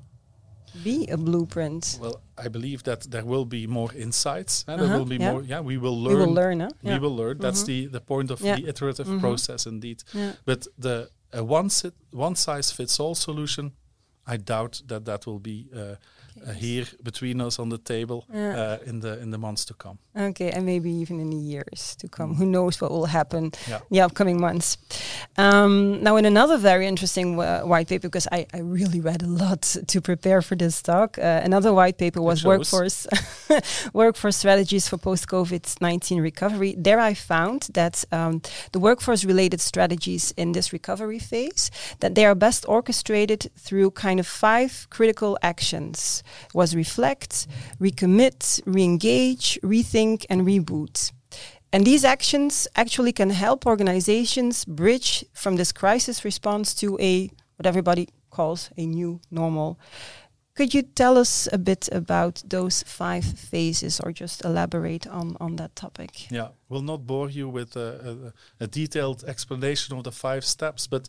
be 0.84 1.06
a 1.08 1.16
blueprint. 1.16 1.98
Well, 2.00 2.20
I 2.38 2.48
believe 2.48 2.82
that 2.84 3.10
there 3.10 3.24
will 3.24 3.44
be 3.44 3.66
more 3.66 3.90
insights. 3.94 4.64
Uh, 4.66 4.72
uh-huh, 4.72 4.86
there 4.86 4.98
will 4.98 5.04
be 5.04 5.16
yeah. 5.16 5.32
more. 5.32 5.42
Yeah, 5.42 5.60
we 5.60 5.76
will 5.78 6.00
learn. 6.00 6.18
We 6.18 6.24
will 6.24 6.34
learn. 6.34 6.60
Huh? 6.60 6.70
We 6.82 6.90
yeah. 6.90 6.98
will 6.98 7.16
learn. 7.16 7.38
That's 7.38 7.62
mm-hmm. 7.62 7.92
the 7.92 7.98
the 7.98 8.00
point 8.00 8.30
of 8.30 8.40
yeah. 8.40 8.56
the 8.56 8.68
iterative 8.68 9.06
mm-hmm. 9.06 9.20
process, 9.20 9.66
indeed. 9.66 10.02
But 10.44 10.66
the 10.78 11.10
a 11.32 11.42
one 11.42 11.70
sit, 11.70 11.94
one 12.10 12.36
size 12.36 12.70
fits 12.70 13.00
all 13.00 13.14
solution, 13.14 13.72
I 14.26 14.36
doubt 14.36 14.82
that 14.86 15.04
that 15.04 15.26
will 15.26 15.40
be. 15.40 15.68
Uh, 15.74 15.96
uh, 16.46 16.52
here 16.52 16.86
between 17.02 17.40
us 17.40 17.58
on 17.58 17.68
the 17.68 17.78
table 17.78 18.24
yeah. 18.32 18.56
uh, 18.56 18.78
in 18.86 19.00
the 19.00 19.20
in 19.20 19.30
the 19.30 19.38
months 19.38 19.64
to 19.66 19.74
come. 19.74 19.98
Okay, 20.16 20.50
and 20.50 20.64
maybe 20.64 20.90
even 20.90 21.20
in 21.20 21.30
the 21.30 21.36
years 21.36 21.94
to 21.96 22.08
come. 22.08 22.34
Mm. 22.34 22.36
Who 22.38 22.46
knows 22.46 22.80
what 22.80 22.90
will 22.90 23.06
happen 23.06 23.52
yeah. 23.68 23.76
in 23.76 23.82
the 23.90 24.00
upcoming 24.00 24.40
months? 24.40 24.78
Um, 25.36 26.02
now, 26.02 26.16
in 26.16 26.24
another 26.24 26.58
very 26.58 26.86
interesting 26.86 27.38
uh, 27.38 27.60
white 27.62 27.88
paper, 27.88 28.08
because 28.08 28.28
I, 28.32 28.46
I 28.54 28.60
really 28.60 29.00
read 29.00 29.22
a 29.22 29.26
lot 29.26 29.62
to 29.86 30.00
prepare 30.00 30.42
for 30.42 30.56
this 30.56 30.82
talk. 30.82 31.18
Uh, 31.18 31.40
another 31.44 31.72
white 31.72 31.98
paper 31.98 32.20
was 32.20 32.44
workforce 32.44 33.06
workforce 33.92 34.36
strategies 34.36 34.88
for 34.88 34.98
post 34.98 35.28
COVID 35.28 35.80
nineteen 35.80 36.20
recovery. 36.20 36.74
There, 36.78 36.98
I 37.00 37.14
found 37.14 37.68
that 37.74 38.04
um, 38.10 38.40
the 38.72 38.78
workforce 38.78 39.24
related 39.24 39.60
strategies 39.60 40.32
in 40.36 40.52
this 40.52 40.72
recovery 40.72 41.18
phase 41.18 41.70
that 42.00 42.14
they 42.14 42.24
are 42.24 42.34
best 42.34 42.64
orchestrated 42.68 43.50
through 43.58 43.90
kind 43.90 44.18
of 44.18 44.21
five 44.22 44.86
critical 44.90 45.38
actions 45.42 46.22
was 46.54 46.74
reflect, 46.74 47.46
recommit, 47.80 48.60
re-engage, 48.66 49.58
rethink, 49.62 50.24
and 50.28 50.42
reboot. 50.42 51.12
And 51.72 51.86
these 51.86 52.04
actions 52.04 52.68
actually 52.76 53.12
can 53.12 53.30
help 53.30 53.66
organizations 53.66 54.64
bridge 54.64 55.24
from 55.32 55.56
this 55.56 55.72
crisis 55.72 56.24
response 56.24 56.74
to 56.74 56.98
a 57.00 57.30
what 57.56 57.66
everybody 57.66 58.08
calls 58.30 58.70
a 58.76 58.86
new 58.86 59.20
normal. 59.30 59.78
Could 60.54 60.74
you 60.74 60.82
tell 60.82 61.16
us 61.16 61.48
a 61.50 61.56
bit 61.56 61.88
about 61.92 62.42
those 62.46 62.82
five 62.82 63.24
phases 63.24 64.00
or 64.00 64.12
just 64.12 64.44
elaborate 64.44 65.06
on, 65.06 65.34
on 65.40 65.56
that 65.56 65.74
topic? 65.74 66.30
Yeah, 66.30 66.48
we'll 66.68 66.82
not 66.82 67.06
bore 67.06 67.30
you 67.30 67.48
with 67.48 67.74
a, 67.74 68.32
a, 68.60 68.64
a 68.64 68.66
detailed 68.66 69.24
explanation 69.24 69.96
of 69.96 70.04
the 70.04 70.12
five 70.12 70.44
steps, 70.44 70.86
but 70.86 71.08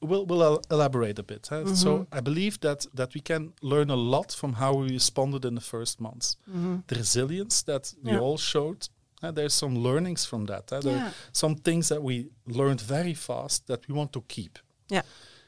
we'll, 0.00 0.26
we'll 0.26 0.62
elaborate 0.70 1.18
a 1.18 1.22
bit. 1.22 1.48
Huh? 1.48 1.56
Mm 1.56 1.66
-hmm. 1.66 1.76
So 1.76 2.06
I 2.12 2.20
believe 2.20 2.58
that 2.58 2.88
that 2.94 3.14
we 3.14 3.20
can 3.20 3.52
learn 3.60 3.90
a 3.90 3.96
lot 3.96 4.34
from 4.34 4.52
how 4.52 4.80
we 4.82 4.88
responded 4.88 5.44
in 5.44 5.54
the 5.54 5.64
first 5.64 5.98
months. 5.98 6.36
Mm 6.46 6.64
-hmm. 6.64 6.82
The 6.86 6.94
resilience 6.94 7.64
that 7.64 7.94
we 8.02 8.18
all 8.18 8.38
showed. 8.38 8.88
Uh, 9.22 9.32
there's 9.32 9.54
some 9.54 9.80
learnings 9.80 10.26
from 10.26 10.46
that. 10.46 10.70
Huh? 10.70 10.80
There 10.80 10.94
yeah. 10.94 11.06
are 11.06 11.14
some 11.32 11.54
things 11.54 11.88
that 11.88 12.02
we 12.02 12.26
learned 12.44 12.80
very 12.80 13.14
fast 13.14 13.66
that 13.66 13.86
we 13.86 13.94
want 13.94 14.12
to 14.12 14.24
keep. 14.26 14.58
Yeah. 14.86 15.04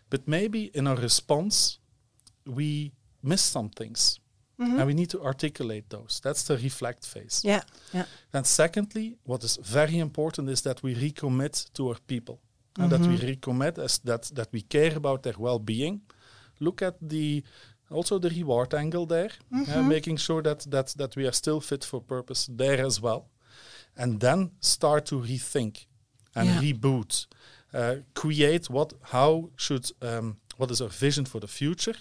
But 0.08 0.20
maybe 0.26 0.58
in 0.72 0.86
our 0.86 1.00
response, 1.00 1.78
we 2.44 2.92
missed 3.20 3.50
some 3.50 3.68
things. 3.68 4.20
Mm 4.56 4.66
-hmm. 4.66 4.78
And 4.78 4.86
we 4.86 4.94
need 4.94 5.08
to 5.08 5.24
articulate 5.24 5.84
those. 5.88 6.20
That's 6.20 6.42
the 6.42 6.56
reflect 6.56 7.06
phase. 7.06 7.48
Yeah. 7.48 7.62
yeah. 7.92 8.06
And 8.30 8.46
secondly, 8.46 9.16
what 9.22 9.42
is 9.42 9.58
very 9.62 9.96
important 9.96 10.48
is 10.48 10.60
that 10.60 10.80
we 10.80 10.94
recommit 10.94 11.68
to 11.72 11.84
our 11.84 11.98
people 12.06 12.38
and 12.78 12.90
that 12.90 13.00
we 13.00 13.16
mm-hmm. 13.16 13.26
recommit 13.26 13.78
as 13.78 13.98
that 13.98 14.22
that 14.34 14.48
we 14.52 14.62
care 14.62 14.96
about 14.96 15.22
their 15.22 15.38
well-being. 15.38 16.00
Look 16.60 16.82
at 16.82 16.96
the 17.00 17.42
also 17.90 18.18
the 18.18 18.30
reward 18.30 18.74
angle 18.74 19.06
there, 19.06 19.30
mm-hmm. 19.52 19.72
uh, 19.72 19.82
making 19.82 20.16
sure 20.18 20.42
that 20.42 20.70
that 20.70 20.88
that 20.96 21.16
we 21.16 21.26
are 21.26 21.32
still 21.32 21.60
fit 21.60 21.84
for 21.84 22.00
purpose 22.00 22.48
there 22.50 22.84
as 22.84 23.00
well, 23.00 23.28
and 23.96 24.20
then 24.20 24.52
start 24.60 25.06
to 25.06 25.16
rethink 25.16 25.86
and 26.34 26.48
yeah. 26.48 26.60
reboot, 26.60 27.26
uh, 27.74 27.96
create 28.14 28.70
what 28.70 28.94
how 29.02 29.50
should 29.56 29.90
um, 30.00 30.36
what 30.56 30.70
is 30.70 30.80
our 30.80 30.88
vision 30.88 31.24
for 31.24 31.40
the 31.40 31.48
future. 31.48 31.96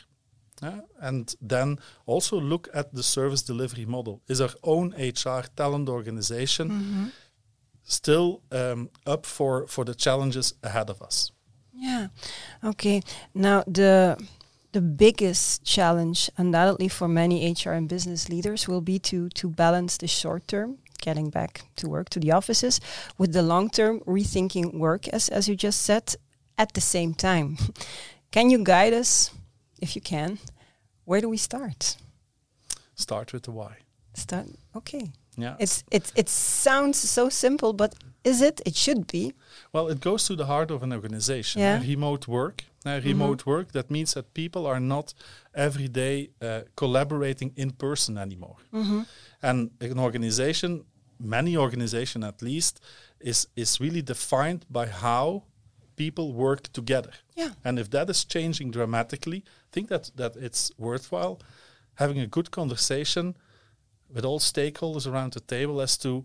Uh, 0.64 0.82
and 1.00 1.34
then 1.42 1.80
also 2.06 2.40
look 2.40 2.70
at 2.72 2.94
the 2.94 3.02
service 3.02 3.42
delivery 3.42 3.84
model. 3.84 4.22
Is 4.28 4.40
our 4.40 4.54
own 4.64 4.94
HR 4.96 5.42
talent 5.56 5.90
organization 5.90 6.70
mm-hmm 6.70 7.06
still 7.84 8.42
um, 8.52 8.90
up 9.06 9.26
for 9.26 9.68
for 9.68 9.86
the 9.86 9.96
challenges 9.96 10.54
ahead 10.64 10.90
of 10.90 11.02
us. 11.02 11.32
Yeah. 11.74 12.08
Okay. 12.64 13.02
Now 13.34 13.64
the 13.68 14.18
the 14.72 14.82
biggest 14.82 15.64
challenge 15.64 16.30
undoubtedly 16.38 16.88
for 16.88 17.08
many 17.08 17.52
HR 17.52 17.72
and 17.72 17.90
business 17.90 18.30
leaders 18.30 18.68
will 18.68 18.82
be 18.82 19.00
to 19.00 19.30
to 19.30 19.50
balance 19.50 19.98
the 19.98 20.08
short 20.08 20.48
term 20.48 20.78
getting 21.02 21.30
back 21.30 21.64
to 21.76 21.90
work 21.90 22.08
to 22.10 22.20
the 22.20 22.32
offices, 22.32 22.80
with 23.18 23.34
the 23.34 23.42
long 23.42 23.70
term 23.70 24.00
rethinking 24.02 24.80
work, 24.80 25.08
as, 25.10 25.28
as 25.28 25.50
you 25.50 25.56
just 25.56 25.82
said, 25.82 26.16
at 26.58 26.74
the 26.74 26.82
same 26.82 27.14
time. 27.14 27.58
can 28.32 28.50
you 28.50 28.64
guide 28.64 28.94
us, 28.94 29.32
if 29.82 29.96
you 29.96 30.02
can? 30.02 30.40
Where 31.04 31.20
do 31.20 31.28
we 31.28 31.38
start? 31.38 31.98
Start 32.96 33.34
with 33.34 33.44
the 33.44 33.52
why. 33.52 33.78
Start. 34.14 34.48
Okay. 34.76 35.12
Yeah. 35.38 35.56
It's 35.60 35.84
it 35.92 36.12
it 36.16 36.30
sounds 36.30 37.10
so 37.10 37.30
simple, 37.30 37.74
but 37.74 37.96
is 38.24 38.42
it? 38.42 38.62
It 38.66 38.76
should 38.76 39.08
be. 39.08 39.34
Well, 39.74 39.88
it 39.92 40.00
goes 40.00 40.28
to 40.28 40.36
the 40.36 40.46
heart 40.46 40.72
of 40.72 40.84
an 40.84 40.94
organization. 40.94 41.62
Yeah. 41.62 41.82
Remote 41.82 42.28
work. 42.28 42.64
Uh, 42.86 43.00
remote 43.04 43.46
work. 43.46 43.72
That 43.72 43.90
means 43.90 44.14
that 44.14 44.34
people 44.34 44.66
are 44.66 44.80
not 44.80 45.14
every 45.54 45.88
day 45.88 46.30
uh, 46.42 46.62
collaborating 46.76 47.54
in 47.56 47.72
person 47.72 48.18
anymore. 48.18 48.56
And 49.42 49.72
an 49.80 50.00
organization, 50.00 50.86
many 51.20 51.58
organization 51.58 52.24
at 52.24 52.42
least, 52.42 52.82
is 53.20 53.48
is 53.56 53.80
really 53.80 54.02
defined 54.02 54.66
by 54.70 54.88
how 54.88 55.44
people 55.96 56.34
work 56.34 56.72
together. 56.74 57.14
Yeah. 57.36 57.52
And 57.64 57.80
if 57.80 57.90
that 57.90 58.10
is 58.10 58.26
changing 58.26 58.72
dramatically, 58.72 59.38
I 59.38 59.70
think 59.72 59.88
that 59.90 60.12
that 60.16 60.36
it's 60.36 60.72
worthwhile 60.78 61.38
having 61.96 62.20
a 62.20 62.28
good 62.28 62.50
conversation 62.50 63.36
with 64.14 64.26
all 64.26 64.40
stakeholders 64.40 65.08
around 65.08 65.34
the 65.34 65.40
table 65.40 65.82
as 65.82 65.98
to 65.98 66.24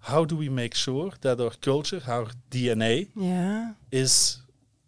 how 0.00 0.24
do 0.24 0.36
we 0.36 0.48
make 0.48 0.74
sure 0.74 1.10
that 1.20 1.40
our 1.40 1.50
culture, 1.60 2.00
our 2.06 2.26
DNA, 2.50 3.08
Yeah. 3.16 3.72
is 3.90 4.42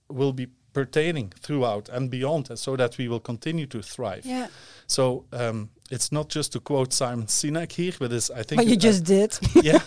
will 0.09 0.33
be 0.33 0.47
pertaining 0.73 1.33
throughout 1.42 1.88
and 1.88 2.11
beyond, 2.11 2.50
and 2.50 2.59
so 2.59 2.76
that 2.76 2.97
we 2.99 3.09
will 3.09 3.21
continue 3.21 3.66
to 3.66 3.83
thrive. 3.83 4.23
Yeah. 4.25 4.47
So 4.87 5.25
um, 5.33 5.71
it's 5.90 6.12
not 6.12 6.28
just 6.28 6.52
to 6.52 6.61
quote 6.61 6.92
Simon 6.92 7.26
Sinek 7.26 7.73
here, 7.73 7.92
but 7.99 8.12
it's 8.12 8.30
I 8.30 8.42
think 8.45 8.61
But 8.61 8.66
you 8.66 8.75
uh, 8.76 8.80
just 8.88 9.04
did. 9.04 9.38
yeah, 9.64 9.80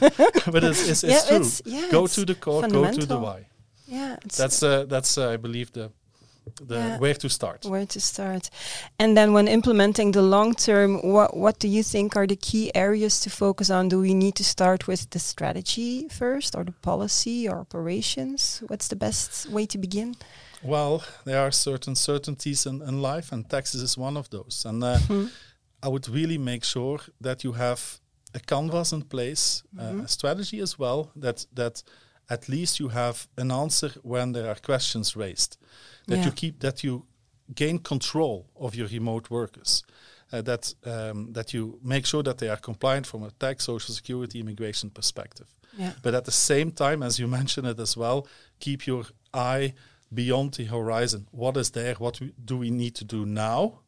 but 0.51 0.63
it's, 0.63 0.87
it's, 0.89 1.03
it's 1.03 1.13
Yeah, 1.13 1.21
true. 1.27 1.35
it's- 1.37 1.61
yeah, 1.65 1.91
go 1.91 2.07
to 2.07 2.25
the 2.25 2.35
core, 2.35 2.67
go 2.67 2.91
to 2.91 3.05
the 3.05 3.17
why. 3.17 3.47
yeah. 3.87 4.17
It's 4.25 4.37
That's 4.37 4.61
uh, 4.63 4.85
that's 4.85 5.17
uh, 5.17 5.29
I 5.33 5.37
believe 5.37 5.71
the 5.71 5.91
the 6.67 6.75
Yeah. 6.75 6.99
where 6.99 7.13
to 7.13 7.29
start. 7.29 7.65
where 7.65 7.85
to 7.85 7.99
start. 7.99 8.49
And 8.97 9.15
then 9.15 9.33
when 9.33 9.47
implementing 9.47 10.11
the 10.13 10.21
long 10.21 10.55
term, 10.55 10.99
what 11.01 11.35
what 11.35 11.59
do 11.59 11.67
you 11.67 11.83
think 11.83 12.15
are 12.15 12.27
the 12.27 12.35
key 12.35 12.71
areas 12.75 13.19
to 13.21 13.29
focus 13.29 13.69
on? 13.69 13.89
Do 13.89 13.99
we 14.01 14.13
need 14.13 14.35
to 14.35 14.43
start 14.43 14.87
with 14.87 15.09
the 15.09 15.19
strategy 15.19 16.07
first 16.09 16.55
or 16.55 16.63
the 16.65 16.73
policy 16.81 17.47
or 17.49 17.59
operations? 17.59 18.61
What's 18.67 18.87
the 18.87 18.95
best 18.95 19.49
way 19.49 19.65
to 19.67 19.77
begin? 19.77 20.15
Well, 20.63 21.03
there 21.25 21.39
are 21.39 21.51
certain 21.51 21.95
certainties 21.95 22.65
in, 22.65 22.81
in 22.81 23.01
life, 23.01 23.31
and 23.35 23.49
taxes 23.49 23.81
is 23.81 23.97
one 23.97 24.19
of 24.19 24.29
those. 24.29 24.65
And 24.69 24.83
uh, 24.83 24.99
I 25.83 25.87
would 25.87 26.07
really 26.09 26.37
make 26.37 26.63
sure 26.63 26.99
that 27.23 27.43
you 27.43 27.53
have 27.53 27.99
a 28.33 28.39
canvas 28.39 28.91
in 28.93 29.01
place, 29.01 29.63
uh, 29.79 30.03
a 30.03 30.07
strategy 30.07 30.61
as 30.61 30.79
well, 30.79 31.11
that 31.15 31.45
that 31.55 31.83
at 32.33 32.47
least 32.47 32.79
you 32.79 32.89
have 32.89 33.27
an 33.37 33.51
answer 33.51 33.89
when 34.03 34.33
there 34.33 34.47
are 34.47 34.59
questions 34.65 35.15
raised, 35.15 35.57
that 36.07 36.17
Yeah. 36.17 36.25
you 36.25 36.31
keep 36.31 36.59
that 36.59 36.83
you 36.83 37.05
gain 37.55 37.79
control 37.79 38.45
of 38.55 38.73
your 38.75 38.87
remote 38.89 39.29
workers. 39.29 39.83
Uh, 40.33 40.41
that 40.41 40.73
um, 40.85 41.33
that 41.33 41.51
you 41.53 41.77
make 41.83 42.05
sure 42.05 42.23
that 42.23 42.37
they 42.37 42.49
are 42.49 42.59
compliant 42.61 43.05
from 43.07 43.23
a 43.23 43.31
tax, 43.31 43.63
social 43.65 43.93
security, 43.95 44.39
immigration 44.39 44.89
perspective. 44.89 45.47
Yeah. 45.79 45.91
But 46.01 46.13
at 46.15 46.23
the 46.23 46.31
same 46.31 46.71
time, 46.71 47.03
as 47.05 47.17
you 47.19 47.27
mentioned 47.39 47.67
it 47.67 47.79
as 47.79 47.97
well, 47.97 48.25
keep 48.59 48.87
your 48.87 49.03
eye 49.33 49.73
beyond 50.13 50.53
the 50.53 50.63
horizon. 50.65 51.27
What 51.31 51.57
is 51.57 51.71
there? 51.71 51.95
What 51.95 52.19
we, 52.21 52.31
do 52.45 52.57
we 52.57 52.69
need 52.69 52.95
to 52.95 53.03
do 53.05 53.25
now 53.25 53.79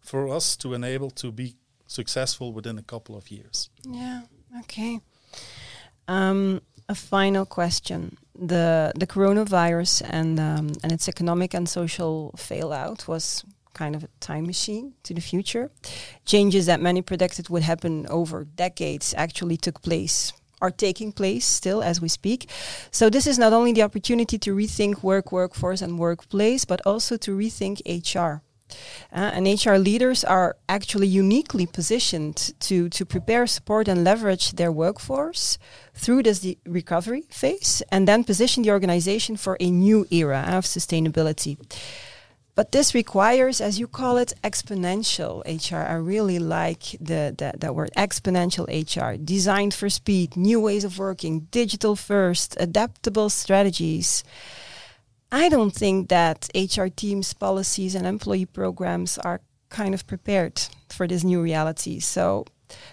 for 0.00 0.36
us 0.36 0.56
to 0.56 0.74
enable 0.74 1.10
to 1.10 1.32
be 1.32 1.54
successful 1.86 2.52
within 2.54 2.78
a 2.78 2.82
couple 2.82 3.14
of 3.16 3.30
years? 3.30 3.70
Yeah. 3.84 4.22
Okay. 4.60 5.00
Um, 6.06 6.60
a 6.88 6.94
final 6.94 7.44
question: 7.46 8.16
the 8.34 8.92
the 8.94 9.06
coronavirus 9.06 10.02
and 10.08 10.40
um, 10.40 10.72
and 10.82 10.92
its 10.92 11.08
economic 11.08 11.54
and 11.54 11.68
social 11.68 12.32
failout 12.36 13.06
was 13.08 13.44
kind 13.74 13.94
of 13.94 14.04
a 14.04 14.08
time 14.20 14.46
machine 14.46 14.94
to 15.02 15.14
the 15.14 15.20
future. 15.20 15.70
Changes 16.24 16.66
that 16.66 16.80
many 16.80 17.02
predicted 17.02 17.48
would 17.48 17.62
happen 17.62 18.06
over 18.08 18.44
decades 18.44 19.14
actually 19.16 19.56
took 19.56 19.82
place. 19.82 20.32
Are 20.60 20.72
taking 20.72 21.12
place 21.12 21.46
still 21.46 21.82
as 21.82 22.00
we 22.00 22.08
speak. 22.08 22.50
So, 22.90 23.08
this 23.08 23.26
is 23.28 23.38
not 23.38 23.52
only 23.52 23.72
the 23.72 23.84
opportunity 23.84 24.38
to 24.38 24.56
rethink 24.56 25.04
work, 25.04 25.30
workforce, 25.30 25.82
and 25.82 26.00
workplace, 26.00 26.64
but 26.64 26.80
also 26.84 27.16
to 27.18 27.30
rethink 27.36 27.78
HR. 27.86 28.42
Uh, 29.12 29.30
and 29.34 29.46
HR 29.46 29.76
leaders 29.76 30.24
are 30.24 30.56
actually 30.68 31.06
uniquely 31.06 31.66
positioned 31.66 32.52
to, 32.60 32.88
to 32.90 33.04
prepare, 33.04 33.46
support, 33.46 33.88
and 33.88 34.04
leverage 34.04 34.52
their 34.52 34.72
workforce 34.72 35.58
through 35.94 36.22
this 36.22 36.40
de- 36.40 36.58
recovery 36.66 37.24
phase 37.30 37.82
and 37.90 38.06
then 38.06 38.24
position 38.24 38.62
the 38.62 38.70
organization 38.70 39.36
for 39.36 39.56
a 39.60 39.70
new 39.70 40.06
era 40.10 40.44
of 40.48 40.64
sustainability. 40.64 41.56
But 42.58 42.72
this 42.72 42.92
requires, 42.92 43.60
as 43.60 43.78
you 43.78 43.86
call 43.86 44.16
it, 44.16 44.32
exponential 44.42 45.44
HR. 45.46 45.88
I 45.88 45.94
really 45.94 46.40
like 46.40 46.96
the, 47.00 47.32
the, 47.38 47.52
the 47.56 47.72
word 47.72 47.90
exponential 47.96 48.66
HR, 48.66 49.16
designed 49.16 49.74
for 49.74 49.88
speed, 49.88 50.36
new 50.36 50.58
ways 50.60 50.82
of 50.82 50.98
working, 50.98 51.46
digital 51.52 51.94
first, 51.94 52.56
adaptable 52.58 53.30
strategies. 53.30 54.24
I 55.30 55.48
don't 55.48 55.74
think 55.74 56.08
that 56.08 56.48
HR 56.54 56.86
teams, 56.88 57.34
policies, 57.34 57.94
and 57.94 58.06
employee 58.06 58.46
programs 58.46 59.18
are 59.18 59.40
kind 59.68 59.94
of 59.94 60.06
prepared 60.06 60.60
for 60.88 61.06
this 61.06 61.22
new 61.22 61.42
reality. 61.42 62.00
So, 62.00 62.44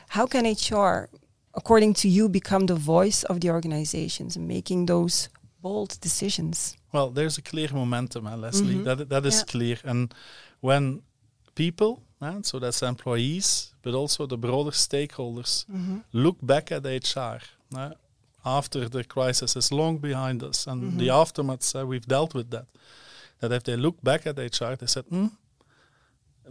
how 0.09 0.25
can 0.27 0.45
HR, 0.45 1.09
according 1.53 1.93
to 1.95 2.09
you, 2.09 2.27
become 2.29 2.65
the 2.65 2.75
voice 2.75 3.23
of 3.23 3.39
the 3.39 3.49
organizations 3.51 4.35
and 4.35 4.47
making 4.47 4.87
those 4.87 5.29
bold 5.61 5.97
decisions? 6.01 6.75
Well, 6.91 7.09
there's 7.09 7.37
a 7.37 7.41
clear 7.41 7.69
momentum, 7.71 8.27
uh, 8.27 8.35
Leslie. 8.37 8.83
That 8.83 9.09
that 9.09 9.25
is 9.25 9.37
Yeah. 9.37 9.43
clear. 9.45 9.77
And 9.83 10.13
when 10.61 11.01
people, 11.55 12.01
uh, 12.21 12.41
so 12.41 12.59
that's 12.59 12.81
employees, 12.83 13.73
but 13.81 13.93
also 13.93 14.27
the 14.27 14.37
broader 14.37 14.71
stakeholders, 14.71 15.65
look 16.11 16.37
back 16.41 16.71
at 16.71 16.85
HR 16.85 17.39
uh, 17.75 17.91
after 18.45 18.87
the 18.89 19.03
crisis 19.03 19.55
is 19.55 19.71
long 19.71 19.97
behind 19.97 20.43
us 20.43 20.67
and 20.67 20.99
the 20.99 21.07
aftermaths, 21.09 21.73
uh, 21.75 21.85
we've 21.85 22.05
dealt 22.07 22.33
with 22.33 22.51
that. 22.51 22.67
That 23.39 23.51
if 23.51 23.63
they 23.63 23.75
look 23.75 24.01
back 24.03 24.25
at 24.27 24.37
HR, 24.37 24.75
they 24.75 24.87
said, 24.87 25.05
hmm, 25.09 25.27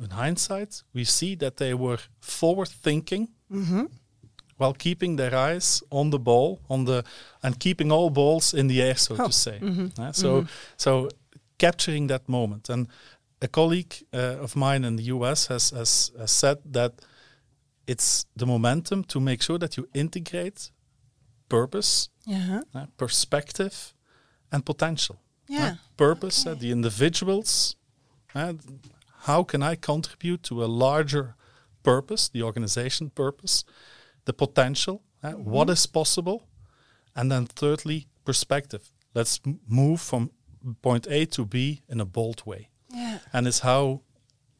in 0.03 0.11
hindsight, 0.11 0.83
we 0.93 1.05
see 1.05 1.37
that 1.37 1.57
they 1.57 1.73
were 1.75 1.99
forward 2.21 2.69
thinking 2.69 3.29
while 4.57 4.75
keeping 4.75 5.17
their 5.17 5.35
eyes 5.35 5.83
on 5.91 6.11
the 6.11 6.19
ball, 6.19 6.61
on 6.69 6.85
the 6.85 7.05
and 7.43 7.59
keeping 7.59 7.93
all 7.93 8.11
balls 8.11 8.53
in 8.55 8.67
the 8.69 8.83
air, 8.83 8.97
so 8.97 9.15
Oh, 9.19 9.27
to 9.27 9.33
say. 9.33 9.59
Uh, 9.99 10.13
so, 10.13 10.47
so 10.77 11.09
capturing 11.59 12.09
that 12.09 12.29
moment. 12.29 12.69
And 12.69 12.89
a 13.41 13.49
colleague 13.49 13.95
uh, 14.13 14.43
of 14.43 14.57
mine 14.57 14.85
in 14.85 14.97
the 14.97 15.05
US 15.05 15.47
has, 15.49 15.71
has 15.71 16.13
has 16.19 16.31
said 16.33 16.59
that 16.73 16.93
it's 17.87 18.27
the 18.37 18.47
momentum 18.47 19.05
to 19.05 19.21
make 19.21 19.43
sure 19.43 19.59
that 19.59 19.77
you 19.77 19.87
integrate 19.95 20.71
purpose, 21.49 22.09
Yeah. 22.27 22.61
uh, 22.75 22.87
perspective, 22.97 23.95
and 24.51 24.65
potential. 24.65 25.17
Yeah. 25.49 25.67
Uh, 25.73 25.77
purpose, 25.97 26.47
uh, 26.47 26.55
the 26.55 26.71
individuals. 26.71 27.77
how 29.27 29.45
can 29.45 29.63
I 29.63 29.77
contribute 29.77 30.43
to 30.43 30.65
a 30.65 30.67
larger 30.67 31.35
purpose, 31.83 32.29
the 32.29 32.43
organization 32.43 33.11
purpose, 33.11 33.65
the 34.25 34.33
potential, 34.33 35.03
uh, 35.23 35.33
what 35.33 35.71
is 35.71 35.87
possible, 35.87 36.43
and 37.15 37.31
then 37.31 37.47
thirdly, 37.47 38.07
perspective. 38.25 38.93
Let's 39.15 39.41
m- 39.47 39.61
move 39.67 40.01
from 40.01 40.31
point 40.83 41.07
A 41.07 41.27
to 41.27 41.45
B 41.47 41.83
in 41.89 42.01
a 42.01 42.05
bold 42.05 42.43
way, 42.47 42.69
Yeah. 42.91 43.19
and 43.33 43.47
it's 43.47 43.61
how 43.61 44.01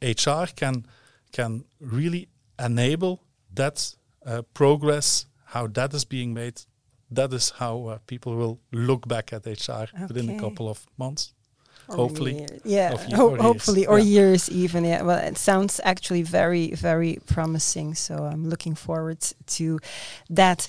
HR 0.01 0.47
can 0.55 0.85
can 1.31 1.65
really 1.79 2.27
enable 2.57 3.19
that 3.55 3.95
uh, 4.25 4.41
progress. 4.53 5.27
How 5.53 5.67
that 5.67 5.93
is 5.93 6.05
being 6.05 6.33
made. 6.33 6.61
That 7.11 7.33
is 7.33 7.51
how 7.51 7.85
uh, 7.87 7.97
people 8.07 8.35
will 8.35 8.59
look 8.71 9.07
back 9.07 9.31
at 9.33 9.45
HR 9.45 9.85
within 10.07 10.29
a 10.29 10.39
couple 10.39 10.67
of 10.69 10.85
months. 10.97 11.33
Or 11.87 11.95
hopefully 11.97 12.33
year- 12.39 12.59
yeah, 12.63 12.93
of 12.93 13.03
ho- 13.13 13.27
or 13.27 13.31
years. 13.31 13.41
hopefully, 13.41 13.85
or 13.85 13.99
Yeah. 13.99 14.05
years 14.05 14.49
even. 14.49 14.83
Yeah, 14.85 15.03
well, 15.03 15.19
it 15.19 15.37
sounds 15.37 15.79
actually 15.83 16.23
very, 16.23 16.71
very 16.73 17.19
promising. 17.27 17.93
So 17.95 18.13
I'm 18.15 18.49
looking 18.49 18.75
forward 18.75 19.19
to 19.57 19.79
that. 20.31 20.67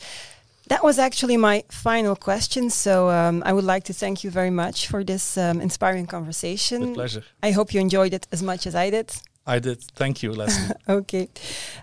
That 0.68 0.83
was 0.83 0.99
actually 0.99 1.37
my 1.38 1.64
final 1.70 2.16
question. 2.16 2.70
So 2.70 3.09
um, 3.09 3.42
I 3.46 3.53
would 3.53 3.64
like 3.64 3.85
to 3.85 3.92
thank 3.94 4.25
you 4.25 4.31
very 4.31 4.51
much 4.51 4.88
for 4.88 5.05
this 5.05 5.37
um, 5.38 5.61
inspiring 5.61 6.07
conversation. 6.07 6.81
With 6.81 6.94
pleasure. 6.94 7.22
I 7.42 7.53
hope 7.53 7.72
you 7.72 7.81
enjoyed 7.81 8.12
it 8.12 8.27
as 8.33 8.42
much 8.42 8.66
as 8.66 8.75
I 8.75 8.90
did. 8.90 9.11
I 9.47 9.61
did. 9.61 9.81
Thank 9.95 10.25
you, 10.25 10.33
Leslie. 10.33 10.75
okay. 10.89 11.29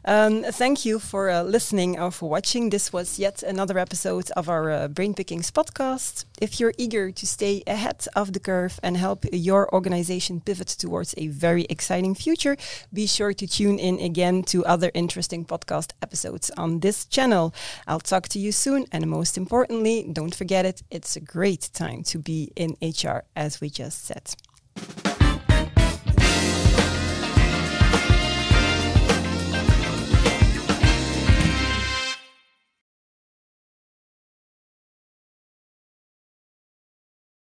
Um, 0.03 0.43
thank 0.43 0.83
you 0.83 0.99
for 0.99 1.29
uh, 1.29 1.43
listening 1.43 1.97
or 1.97 2.11
for 2.11 2.29
watching. 2.29 2.69
This 2.69 2.91
was 2.91 3.17
yet 3.17 3.41
another 3.41 3.77
episode 3.77 4.29
of 4.31 4.49
our 4.49 4.69
uh, 4.69 4.87
Brain 4.89 5.13
Pickings 5.13 5.49
podcast. 5.49 6.25
If 6.41 6.59
you're 6.59 6.73
eager 6.77 7.09
to 7.11 7.25
stay 7.25 7.63
ahead 7.65 8.05
of 8.17 8.33
the 8.33 8.41
curve 8.41 8.81
and 8.83 8.97
help 8.97 9.25
your 9.31 9.73
organization 9.73 10.41
pivot 10.41 10.67
towards 10.67 11.15
a 11.17 11.27
very 11.27 11.63
exciting 11.69 12.15
future, 12.15 12.57
be 12.91 13.07
sure 13.07 13.33
to 13.33 13.47
tune 13.47 13.79
in 13.79 13.97
again 13.97 14.43
to 14.43 14.65
other 14.65 14.91
interesting 14.93 15.45
podcast 15.45 15.91
episodes 16.01 16.51
on 16.57 16.81
this 16.81 17.05
channel. 17.05 17.53
I'll 17.87 18.01
talk 18.01 18.27
to 18.29 18.39
you 18.39 18.51
soon. 18.51 18.87
And 18.91 19.07
most 19.07 19.37
importantly, 19.37 20.05
don't 20.11 20.35
forget 20.35 20.65
it, 20.65 20.83
it's 20.91 21.15
a 21.15 21.21
great 21.21 21.69
time 21.73 22.03
to 22.03 22.19
be 22.19 22.51
in 22.57 22.75
HR, 22.81 23.23
as 23.37 23.61
we 23.61 23.69
just 23.69 24.03
said. 24.03 24.35